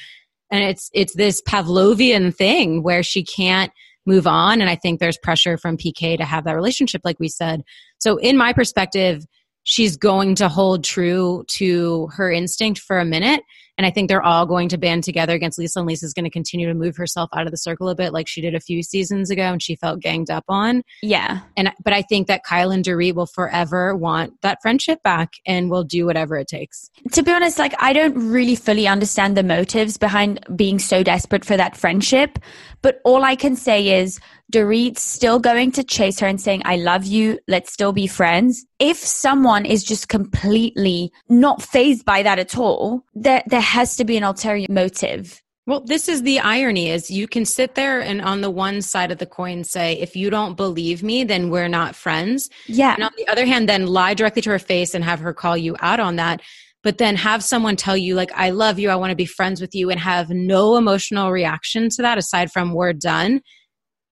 [0.50, 3.72] And it's, it's this Pavlovian thing where she can't
[4.04, 4.60] move on.
[4.60, 7.62] And I think there's pressure from PK to have that relationship, like we said.
[8.00, 9.24] So in my perspective,
[9.64, 13.42] she's going to hold true to her instinct for a minute.
[13.76, 16.30] And I think they're all going to band together against Lisa, and Lisa's going to
[16.30, 18.84] continue to move herself out of the circle a bit, like she did a few
[18.84, 20.84] seasons ago, and she felt ganged up on.
[21.02, 21.40] yeah.
[21.56, 25.70] And but I think that Kyle and Dorit will forever want that friendship back, and
[25.70, 26.88] will do whatever it takes.
[27.10, 31.44] to be honest, like I don't really fully understand the motives behind being so desperate
[31.44, 32.38] for that friendship.
[32.80, 36.76] But all I can say is Dorit's still going to chase her and saying, I
[36.76, 38.64] love you, let's still be friends.
[38.78, 44.04] If someone is just completely not fazed by that at all, there there has to
[44.04, 45.40] be an ulterior motive.
[45.66, 49.10] Well, this is the irony is you can sit there and on the one side
[49.10, 52.50] of the coin say, if you don't believe me, then we're not friends.
[52.66, 52.92] Yeah.
[52.92, 55.56] And on the other hand, then lie directly to her face and have her call
[55.56, 56.42] you out on that.
[56.82, 59.58] But then have someone tell you, like, I love you, I want to be friends
[59.58, 63.40] with you, and have no emotional reaction to that aside from we're done.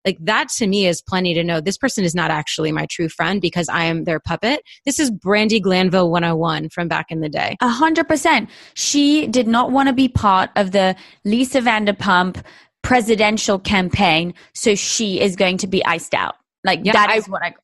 [0.05, 3.09] Like, that to me is plenty to know this person is not actually my true
[3.09, 4.63] friend because I am their puppet.
[4.85, 7.57] This is Brandi Glanville 101 from back in the day.
[7.61, 8.51] A hundred percent.
[8.75, 12.43] She did not want to be part of the Lisa Vanderpump
[12.83, 16.35] presidential campaign, so she is going to be iced out.
[16.65, 17.55] Like Yeah, that I- is what I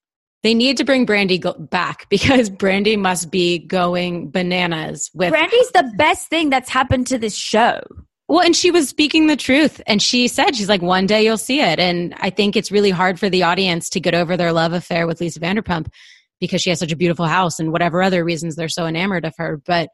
[0.42, 5.70] They need to bring Brandi go- back because Brandi must be going bananas with Brandi's
[5.72, 7.80] the best thing that's happened to this show.
[8.30, 9.80] Well, and she was speaking the truth.
[9.88, 11.80] And she said, she's like, one day you'll see it.
[11.80, 15.08] And I think it's really hard for the audience to get over their love affair
[15.08, 15.88] with Lisa Vanderpump
[16.38, 19.34] because she has such a beautiful house and whatever other reasons they're so enamored of
[19.36, 19.60] her.
[19.66, 19.88] But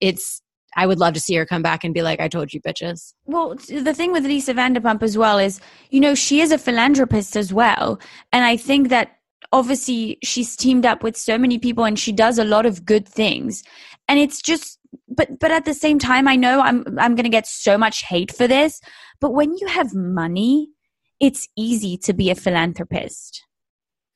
[0.00, 0.40] it's,
[0.74, 3.12] I would love to see her come back and be like, I told you bitches.
[3.26, 5.60] Well, the thing with Lisa Vanderpump as well is,
[5.90, 8.00] you know, she is a philanthropist as well.
[8.32, 9.18] And I think that
[9.52, 13.06] obviously she's teamed up with so many people and she does a lot of good
[13.06, 13.62] things.
[14.08, 14.75] And it's just,
[15.08, 18.02] but, but at the same time, I know I'm, I'm going to get so much
[18.02, 18.80] hate for this.
[19.20, 20.68] But when you have money,
[21.20, 23.42] it's easy to be a philanthropist.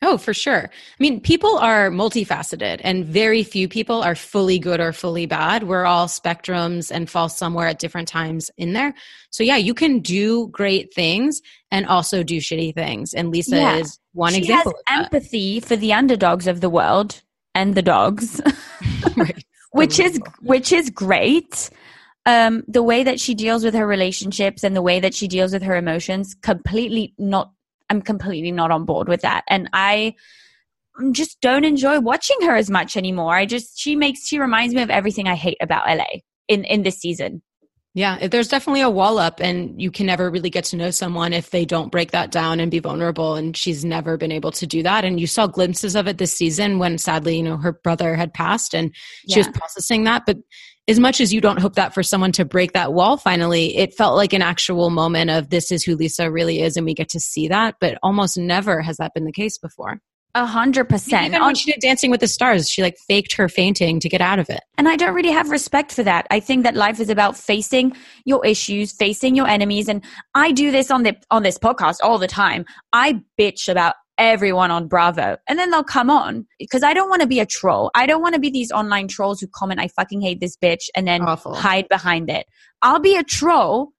[0.03, 0.64] Oh, for sure.
[0.73, 5.64] I mean, people are multifaceted and very few people are fully good or fully bad.
[5.64, 8.95] We're all spectrums and fall somewhere at different times in there.
[9.29, 13.12] So yeah, you can do great things and also do shitty things.
[13.12, 13.77] And Lisa Yeah.
[13.77, 15.05] is one she example has of that.
[15.05, 17.21] empathy for the underdogs of the world
[17.55, 18.40] and the dogs.
[19.16, 19.45] Right.
[19.70, 21.70] Which is which is great.
[22.26, 25.52] Um the way that she deals with her relationships and the way that she deals
[25.52, 27.52] with her emotions completely not
[27.88, 29.44] i'm completely not on board with that.
[29.48, 30.14] And i
[31.12, 33.35] just don't enjoy watching her as much anymore.
[33.35, 36.04] I just she makes she reminds me of everything i hate about la
[36.48, 37.42] in in this season
[37.93, 40.91] Yeah, eh, there's definitely a wall up, and you can never really get to know
[40.91, 43.35] someone if they don't break that down and be vulnerable.
[43.35, 45.05] And she's never been able to do that.
[45.05, 48.33] And you saw glimpses of it this season when sadly, you know, her brother had
[48.33, 48.95] passed and
[49.29, 50.25] she was processing that.
[50.25, 50.38] But
[50.87, 53.95] as much as you don't hope that for someone to break that wall finally, it
[53.95, 57.09] felt like an actual moment of this is who Lisa really is, and we get
[57.11, 57.75] to see that.
[57.81, 60.01] But almost never has that been the case before.
[60.35, 61.28] A hundred percent.
[61.28, 64.20] Even when she did Dancing with the Stars, she like faked her fainting to get
[64.20, 64.60] out of it.
[64.78, 66.26] And I don't really have respect for that.
[66.31, 69.88] I think that life is about facing your issues, facing your enemies.
[69.88, 70.04] And
[70.35, 72.64] I do this on the on this podcast all the time.
[72.92, 75.37] I bitch about everyone on Bravo.
[75.48, 77.90] And then they'll come on because I don't want to be a troll.
[77.94, 80.88] I don't want to be these online trolls who comment, I fucking hate this bitch,
[80.94, 81.54] and then Awful.
[81.54, 82.46] hide behind it.
[82.83, 83.92] I'll be a troll,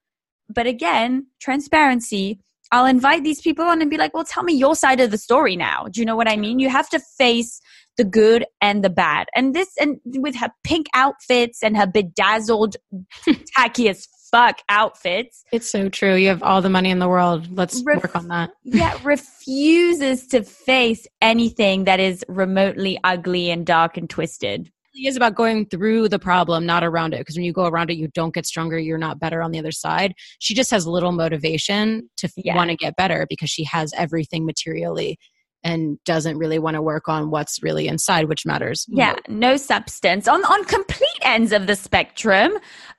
[0.47, 2.39] but again, transparency.
[2.71, 5.17] I'll invite these people on and be like, well, tell me your side of the
[5.17, 5.87] story now.
[5.91, 6.59] Do you know what I mean?
[6.59, 7.59] You have to face
[7.97, 9.27] the good and the bad.
[9.35, 12.77] And this, and with her pink outfits and her bedazzled,
[13.55, 16.15] tacky as fuck outfits, It's so true.
[16.15, 17.49] You have all the money in the world.
[17.55, 18.51] Let's Ref- work on that.
[18.63, 24.71] yeah, refuses to face anything that is remotely ugly and dark and twisted.
[24.95, 27.19] Really is about going through the problem, not around it.
[27.19, 28.77] Because when you go around it, you don't get stronger.
[28.77, 30.13] You're not better on the other side.
[30.39, 32.55] She just has little motivation to Yeah.
[32.55, 35.17] want to get better because she has everything materially
[35.63, 38.85] and doesn't really want to work on what's really inside, which matters.
[38.89, 42.53] Yeah, no substance on on complete ends of the spectrum.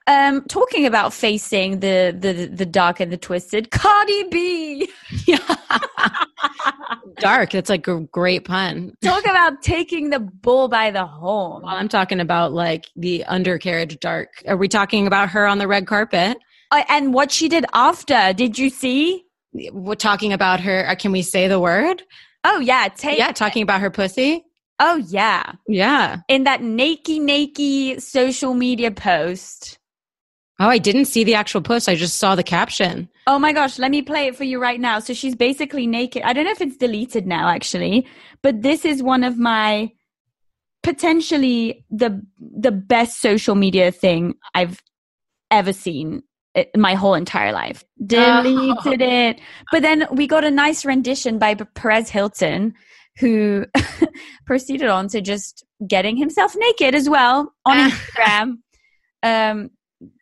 [0.07, 4.89] Um, talking about facing the the the dark and the twisted, Cardi B.
[7.19, 7.51] Dark.
[7.51, 8.93] That's like a great pun.
[9.03, 11.63] Talk about taking the bull by the horn.
[11.63, 14.29] Well, I'm talking about like the undercarriage dark.
[14.47, 16.37] Are we talking about her on the red carpet?
[16.71, 19.23] Uh, and what she did after, did you see?
[19.71, 20.87] We're talking about her.
[20.89, 22.01] uh, Can we say the word?
[22.43, 23.17] Oh yeah, take.
[23.17, 24.43] Yeah, talking about her pussy.
[24.79, 26.21] Oh yeah, Yeah.
[26.27, 29.77] in that nakey nakey social media post.
[30.59, 31.89] Oh, I didn't see the actual post.
[31.89, 33.09] I just saw the caption.
[33.27, 34.99] Oh my gosh, let me play it for you right now.
[34.99, 36.23] So she's basically naked.
[36.23, 38.05] I don't know if it's deleted now actually,
[38.41, 39.91] but this is one of my
[40.83, 44.81] potentially the the best social media thing I've
[45.49, 46.23] ever seen
[46.55, 47.83] in my whole entire life.
[48.05, 49.39] Deleted it.
[49.71, 52.73] But then we got a nice rendition by Perez Hilton
[53.19, 53.65] who
[54.45, 58.57] proceeded on to just getting himself naked as well on Instagram.
[59.21, 59.69] Um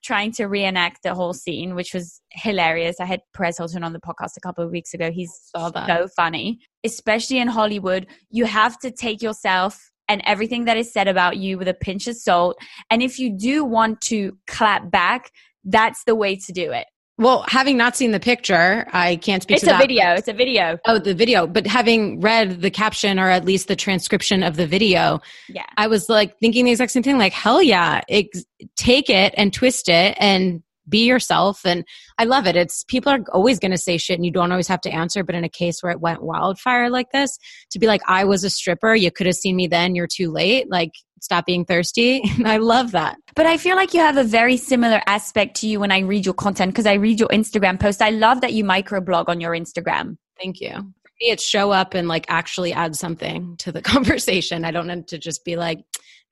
[0.03, 2.99] trying to reenact the whole scene, which was hilarious.
[2.99, 5.11] I had Perez Hilton on the podcast a couple of weeks ago.
[5.11, 8.07] He's so funny, especially in Hollywood.
[8.29, 12.07] You have to take yourself and everything that is said about you with a pinch
[12.07, 12.57] of salt.
[12.89, 15.31] And if you do want to clap back,
[15.63, 16.87] that's the way to do it.
[17.17, 19.81] Well, having not seen the picture, I can't speak It's to a that.
[19.81, 20.13] video.
[20.13, 20.79] It's a video.
[20.87, 21.45] Oh, the video.
[21.45, 25.65] But having read the caption or at least the transcription of the video, Yeah.
[25.77, 27.19] I was like thinking the exact same thing.
[27.19, 28.43] Like, hell yeah, ex-
[28.75, 31.65] take it and twist it and be yourself.
[31.65, 31.85] And
[32.17, 32.55] I love it.
[32.55, 35.23] It's people are always going to say shit and you don't always have to answer.
[35.23, 37.37] But in a case where it went wildfire like this,
[37.71, 40.31] to be like, I was a stripper, you could have seen me then, you're too
[40.31, 40.69] late.
[40.69, 42.21] Like, stop being thirsty.
[42.45, 43.17] I love that.
[43.35, 46.25] But I feel like you have a very similar aspect to you when I read
[46.25, 48.01] your content because I read your Instagram post.
[48.01, 50.17] I love that you microblog on your Instagram.
[50.39, 50.73] Thank you.
[50.73, 54.65] For it's show up and like actually add something to the conversation.
[54.65, 55.79] I don't need to just be like,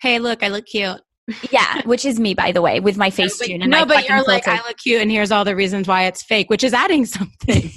[0.02, 1.02] hey, look, I look cute.
[1.52, 4.24] Yeah, which is me, by the way, with my face tune and no, but you're
[4.24, 4.62] like, filter.
[4.64, 7.72] I look cute, and here's all the reasons why it's fake, which is adding something.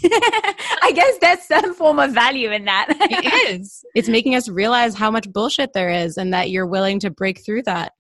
[0.82, 2.86] I guess there's some form of value in that.
[2.90, 3.84] it is.
[3.94, 7.44] It's making us realize how much bullshit there is, and that you're willing to break
[7.44, 7.92] through that.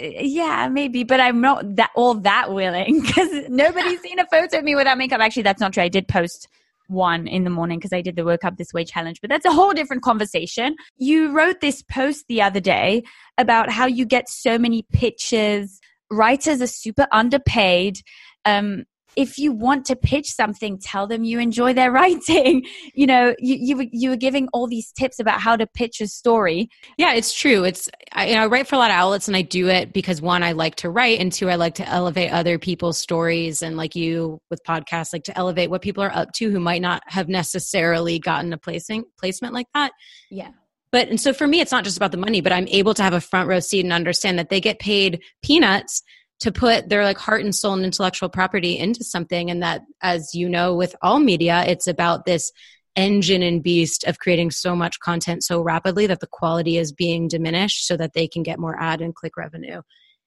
[0.00, 4.58] Uh, yeah, maybe, but I'm not that all that willing because nobody's seen a photo
[4.58, 5.20] of me without makeup.
[5.20, 5.82] Actually, that's not true.
[5.82, 6.48] I did post
[6.90, 9.46] one in the morning because I did the woke up this way challenge, but that's
[9.46, 10.76] a whole different conversation.
[10.96, 13.02] You wrote this post the other day
[13.38, 15.80] about how you get so many pitches.
[16.10, 18.00] Writers are super underpaid.
[18.44, 18.84] Um,
[19.16, 22.64] if you want to pitch something, tell them you enjoy their writing.
[22.94, 26.00] You know, you, you, were- you were giving all these tips about how to pitch
[26.00, 26.68] a story.
[26.96, 27.64] Yeah, it's true.
[27.64, 29.92] It's I, you know, I write for a lot of outlets, and I do it
[29.92, 33.62] because one, I like to write, and two, I like to elevate other people's stories,
[33.62, 36.82] and like you with podcasts, like to elevate what people are up to who might
[36.82, 39.92] not have necessarily gotten a placing placement like that.
[40.30, 40.50] Yeah.
[40.92, 43.02] But and so for me, it's not just about the money, but I'm able to
[43.02, 46.02] have a front row seat and understand that they get paid peanuts
[46.40, 49.50] to put their like heart and soul and intellectual property into something.
[49.50, 52.50] And that, as you know, with all media, it's about this
[52.96, 57.28] engine and beast of creating so much content so rapidly that the quality is being
[57.28, 59.80] diminished so that they can get more ad and click revenue.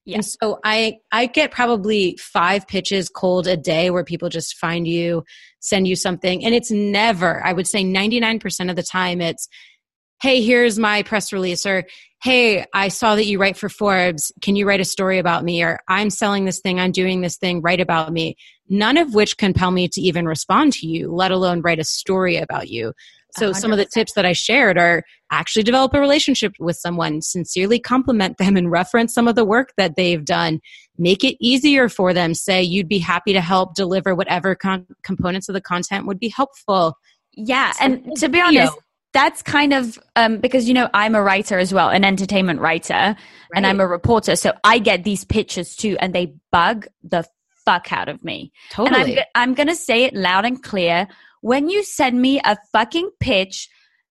[0.05, 0.15] Yeah.
[0.15, 4.85] And so I I get probably five pitches cold a day where people just find
[4.85, 5.23] you,
[5.59, 7.43] send you something, and it's never.
[7.45, 9.47] I would say ninety nine percent of the time it's,
[10.23, 11.83] hey, here's my press release, or
[12.23, 14.31] hey, I saw that you write for Forbes.
[14.41, 15.61] Can you write a story about me?
[15.61, 18.37] Or I'm selling this thing, I'm doing this thing, write about me.
[18.69, 22.37] None of which compel me to even respond to you, let alone write a story
[22.37, 22.93] about you.
[23.37, 27.21] So some of the tips that I shared are actually develop a relationship with someone,
[27.21, 30.61] sincerely compliment them and reference some of the work that they've done.
[30.97, 32.33] Make it easier for them.
[32.33, 36.29] Say you'd be happy to help deliver whatever con- components of the content would be
[36.29, 36.95] helpful.
[37.33, 37.73] Yeah.
[37.81, 38.77] And to be honest,
[39.13, 42.93] that's kind of um, because you know I'm a writer as well, an entertainment writer,
[42.93, 43.17] right.
[43.55, 47.25] and I'm a reporter, so I get these pictures too, and they bug the
[47.63, 48.51] fuck out of me.
[48.71, 49.11] Totally.
[49.11, 51.07] And I'm, I'm gonna say it loud and clear.
[51.41, 53.69] When you send me a fucking pitch,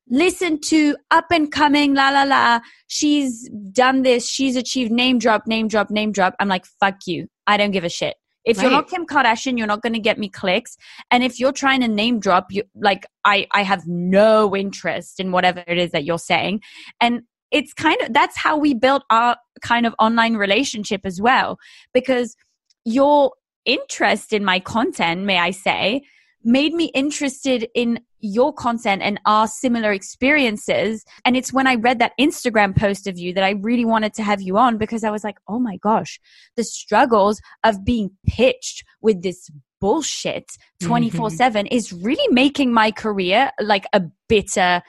[0.08, 2.60] listen to up and coming, la la la.
[2.86, 4.28] She's done this.
[4.28, 6.34] She's achieved name drop, name drop, name drop.
[6.38, 7.28] I'm like, fuck you.
[7.46, 8.14] I don't give a shit.
[8.44, 8.64] If right.
[8.64, 10.76] you're not Kim Kardashian, you're not going to get me clicks.
[11.10, 15.32] And if you're trying to name drop, you like I I have no interest in
[15.32, 16.60] whatever it is that you're saying.
[17.00, 21.58] And it's kind of that's how we built our kind of online relationship as well
[21.92, 22.36] because
[22.84, 23.32] your
[23.64, 26.02] interest in my content, may I say,
[26.44, 31.04] made me interested in your content and our similar experiences.
[31.24, 34.22] And it's when I read that Instagram post of you that I really wanted to
[34.22, 36.20] have you on because I was like, oh my gosh,
[36.56, 41.36] the struggles of being pitched with this bullshit 24 mm-hmm.
[41.36, 44.82] 7 is really making my career like a bitter,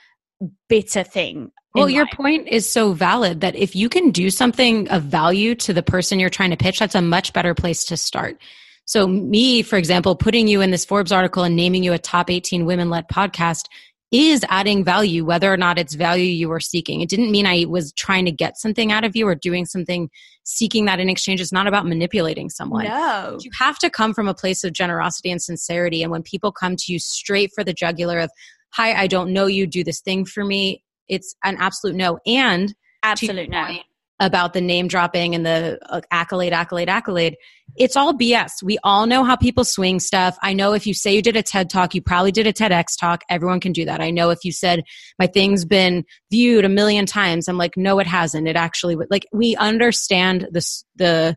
[0.70, 1.52] bitter thing.
[1.76, 5.74] Well, your point is so valid that if you can do something of value to
[5.74, 8.40] the person you're trying to pitch, that's a much better place to start.
[8.86, 12.30] So, me, for example, putting you in this Forbes article and naming you a top
[12.30, 13.68] 18 women led podcast
[14.14, 17.02] is adding value, whether or not it's value you were seeking.
[17.02, 20.10] It didn't mean I was trying to get something out of you or doing something
[20.44, 21.42] seeking that in exchange.
[21.42, 22.86] It's not about manipulating someone.
[22.86, 23.40] No.
[23.42, 26.04] You have to come from a place of generosity and sincerity.
[26.04, 28.30] And when people come to you straight for the jugular of,
[28.70, 32.20] hi, I don't know you, do this thing for me, it's an absolute no.
[32.28, 33.66] And absolute no.
[33.66, 33.84] Point,
[34.20, 37.36] about the name dropping and the uh, accolade, accolade, accolade.
[37.76, 38.62] It's all BS.
[38.64, 40.38] We all know how people swing stuff.
[40.42, 42.98] I know if you say you did a TED talk, you probably did a TEDx
[43.00, 43.24] talk.
[43.30, 44.02] Everyone can do that.
[44.02, 44.84] I know if you said
[45.18, 48.48] my thing's been viewed a million times, I'm like, no, it hasn't.
[48.48, 51.36] It actually, like, we understand this, the,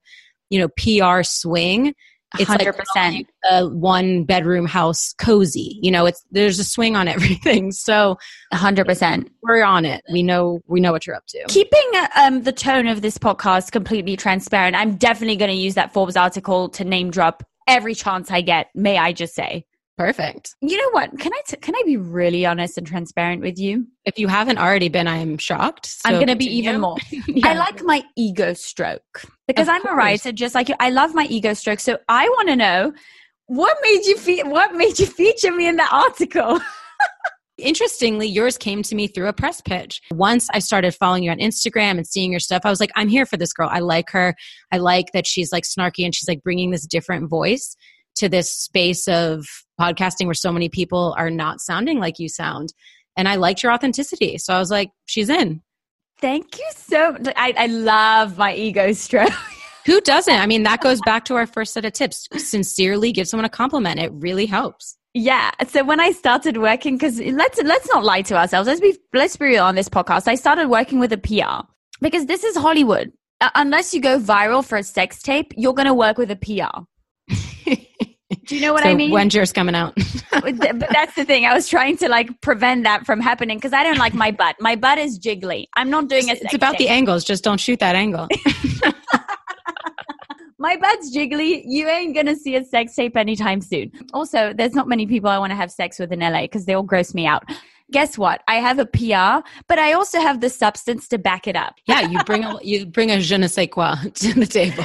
[0.51, 1.95] you know, PR swing
[2.39, 2.77] it's 100%.
[2.97, 8.19] like a one bedroom house cozy you know it's there's a swing on everything so
[8.53, 10.03] 100% we're on it.
[10.13, 11.45] We know we know what you're up to.
[11.49, 11.81] Keeping
[12.17, 16.17] um, the tone of this podcast completely transparent i'm definitely going to use that forbes
[16.17, 19.65] article to name drop every chance i get may i just say
[19.99, 20.55] Perfect.
[20.61, 21.19] You know what?
[21.19, 23.87] Can I t- can I be really honest and transparent with you?
[24.05, 25.87] If you haven't already been, I am shocked.
[25.87, 26.99] So I'm going to be even more.
[27.27, 27.49] yeah.
[27.49, 30.75] I like my ego stroke because I'm a writer, just like you.
[30.81, 32.93] I love my ego stroke, so I want to know
[33.47, 36.61] what made you fe- what made you feature me in that article.
[37.59, 40.03] Interestingly, yours came to me through a press pitch.
[40.11, 43.09] Once I started following you on Instagram and seeing your stuff, I was like, I'm
[43.09, 43.71] here for this girl.
[43.73, 44.35] I like her.
[44.71, 47.75] I like that she's like snarky and she's like bringing this different voice
[48.17, 49.47] to this space of
[49.81, 52.73] podcasting where so many people are not sounding like you sound.
[53.17, 54.39] And I liked your authenticity.
[54.39, 55.63] So I was like, she's in.
[56.19, 59.31] Thank you so I, I love my ego stroke.
[59.87, 60.35] Who doesn't?
[60.35, 62.27] I mean, that goes back to our first set of tips.
[62.37, 64.01] Sincerely give someone a compliment.
[64.01, 64.97] It really helps.
[65.15, 65.53] Yeah.
[65.69, 68.67] So when I started working, because let's let's not lie to ourselves.
[68.67, 70.27] Let's be let's be real on this podcast.
[70.27, 71.67] I started working with a PR
[72.01, 73.13] because this is Hollywood.
[73.41, 76.37] Uh, unless you go viral for a sex tape, you're going to work with a
[76.37, 76.83] PR.
[78.45, 79.11] Do you know what so I mean?
[79.13, 79.95] When's yours coming out?
[80.31, 81.47] but that's the thing.
[81.47, 84.57] I was trying to like prevent that from happening because I don't like my butt.
[84.59, 85.67] My butt is jiggly.
[85.75, 86.33] I'm not doing a.
[86.33, 87.25] It's about the angles.
[87.25, 88.27] Just don't shoot that angle.
[90.59, 91.63] my butt's jiggly.
[91.65, 93.93] You ain't gonna see a sex tape anytime soon.
[94.13, 96.75] Also, there's not many people I want to have sex with in LA because they
[96.75, 97.45] all gross me out.
[97.93, 98.43] Guess what?
[98.49, 101.77] I have a PR, but I also have the substance to back it up.
[101.87, 104.85] yeah, you bring a you bring a je ne sais quoi to the table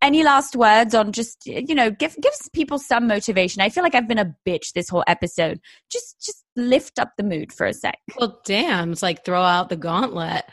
[0.00, 3.62] any last words on just you know give give people some motivation.
[3.62, 5.60] I feel like i've been a bitch this whole episode.
[5.90, 7.98] Just just lift up the mood for a sec.
[8.18, 10.44] Well damn it's like throw out the gauntlet.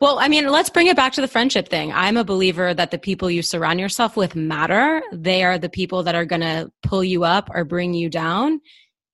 [0.00, 1.92] Well i mean let's bring it back to the friendship thing.
[1.92, 5.02] I'm a believer that the people you surround yourself with matter.
[5.12, 8.60] They are the people that are going to pull you up or bring you down.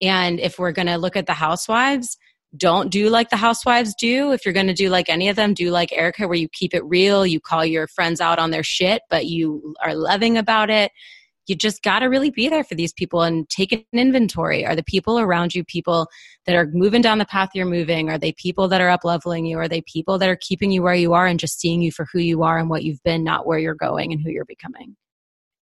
[0.02, 2.18] And if we're going to look at the housewives
[2.56, 4.32] don't do like the housewives do.
[4.32, 6.74] If you're going to do like any of them, do like Erika, where you keep
[6.74, 7.26] it real.
[7.26, 10.90] You call your friends out on their shit, but you are loving about it.
[11.46, 14.64] You just got to really be there for these people and take an inventory.
[14.64, 16.08] Are the people around you people
[16.46, 18.08] that are moving down the path you're moving?
[18.08, 19.58] Are they people that are up leveling you?
[19.58, 22.06] Are they people that are keeping you where you are and just seeing you for
[22.12, 24.96] who you are and what you've been, not where you're going and who you're becoming?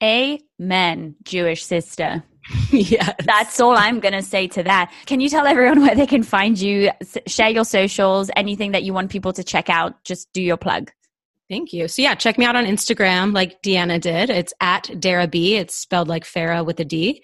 [0.03, 2.23] Amen, Jewish sister.
[2.71, 3.13] yes.
[3.23, 4.91] That's all I'm going to say to that.
[5.05, 6.91] Can you tell everyone where they can find you?
[7.27, 10.03] Share your socials, anything that you want people to check out.
[10.03, 10.91] Just do your plug.
[11.49, 11.87] Thank you.
[11.87, 14.29] So yeah, check me out on Instagram like Deanna did.
[14.29, 15.55] It's at Darrah B.
[15.55, 17.21] It's spelled like Farah with a D.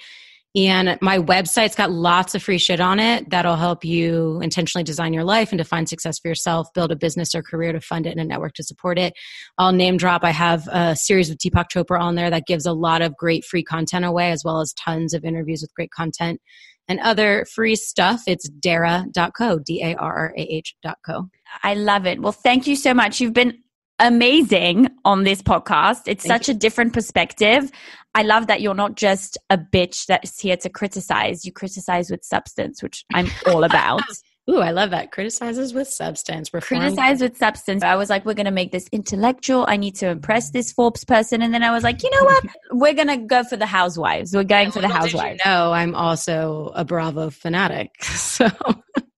[0.54, 5.14] And my website's got lots of free shit on it that'll help you intentionally design
[5.14, 8.12] your life and define success for yourself, build a business or career to fund it
[8.12, 9.14] and a network to support it.
[9.58, 10.26] I'll name drop.
[10.26, 13.45] I have a series with Deepak Chopra on there that gives a lot of great
[13.45, 16.41] free content away, as well as tons of interviews with great content.
[16.88, 21.30] and other free stuff, it's darrah.co, D A R R A H.co.
[21.64, 22.22] I love it.
[22.22, 23.22] Well, thank you so much.
[23.22, 23.60] You've been
[24.02, 26.02] amazing on this podcast.
[26.08, 27.72] It's Thank such a different perspective.
[28.14, 31.45] I love that you're not just a bitch that's here to criticize.
[31.45, 34.02] You criticize with substance, which I'm all about.
[34.49, 35.12] Ooh, I love that.
[35.12, 36.54] Criticizes with substance.
[36.54, 36.82] Reformed.
[36.82, 37.84] criticize with substance.
[37.84, 39.66] I was like, we're going to make this intellectual.
[39.68, 41.41] I need to impress this Forbes person.
[41.41, 42.45] And then I was like, you know what?
[42.72, 44.34] we're going to go for the housewives.
[44.34, 45.41] We're going for the did you housewives.
[45.45, 47.91] know I'm also a Bravo fanatic.
[48.32, 48.49] So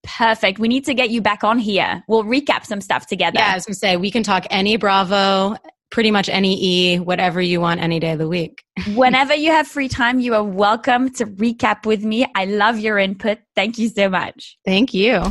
[0.04, 0.60] Perfect.
[0.60, 2.04] We need to get you back on here.
[2.08, 3.40] We'll recap some stuff together.
[3.40, 5.56] yeah, I was gonna say we can talk any Bravo,
[5.92, 8.64] pretty much any E, whatever you want, any day of the week.
[8.96, 12.26] Whenever you have free time, you are welcome to recap with me.
[12.36, 13.40] I love your input.
[13.56, 14.58] Thank you so much.
[14.66, 15.24] Thank you.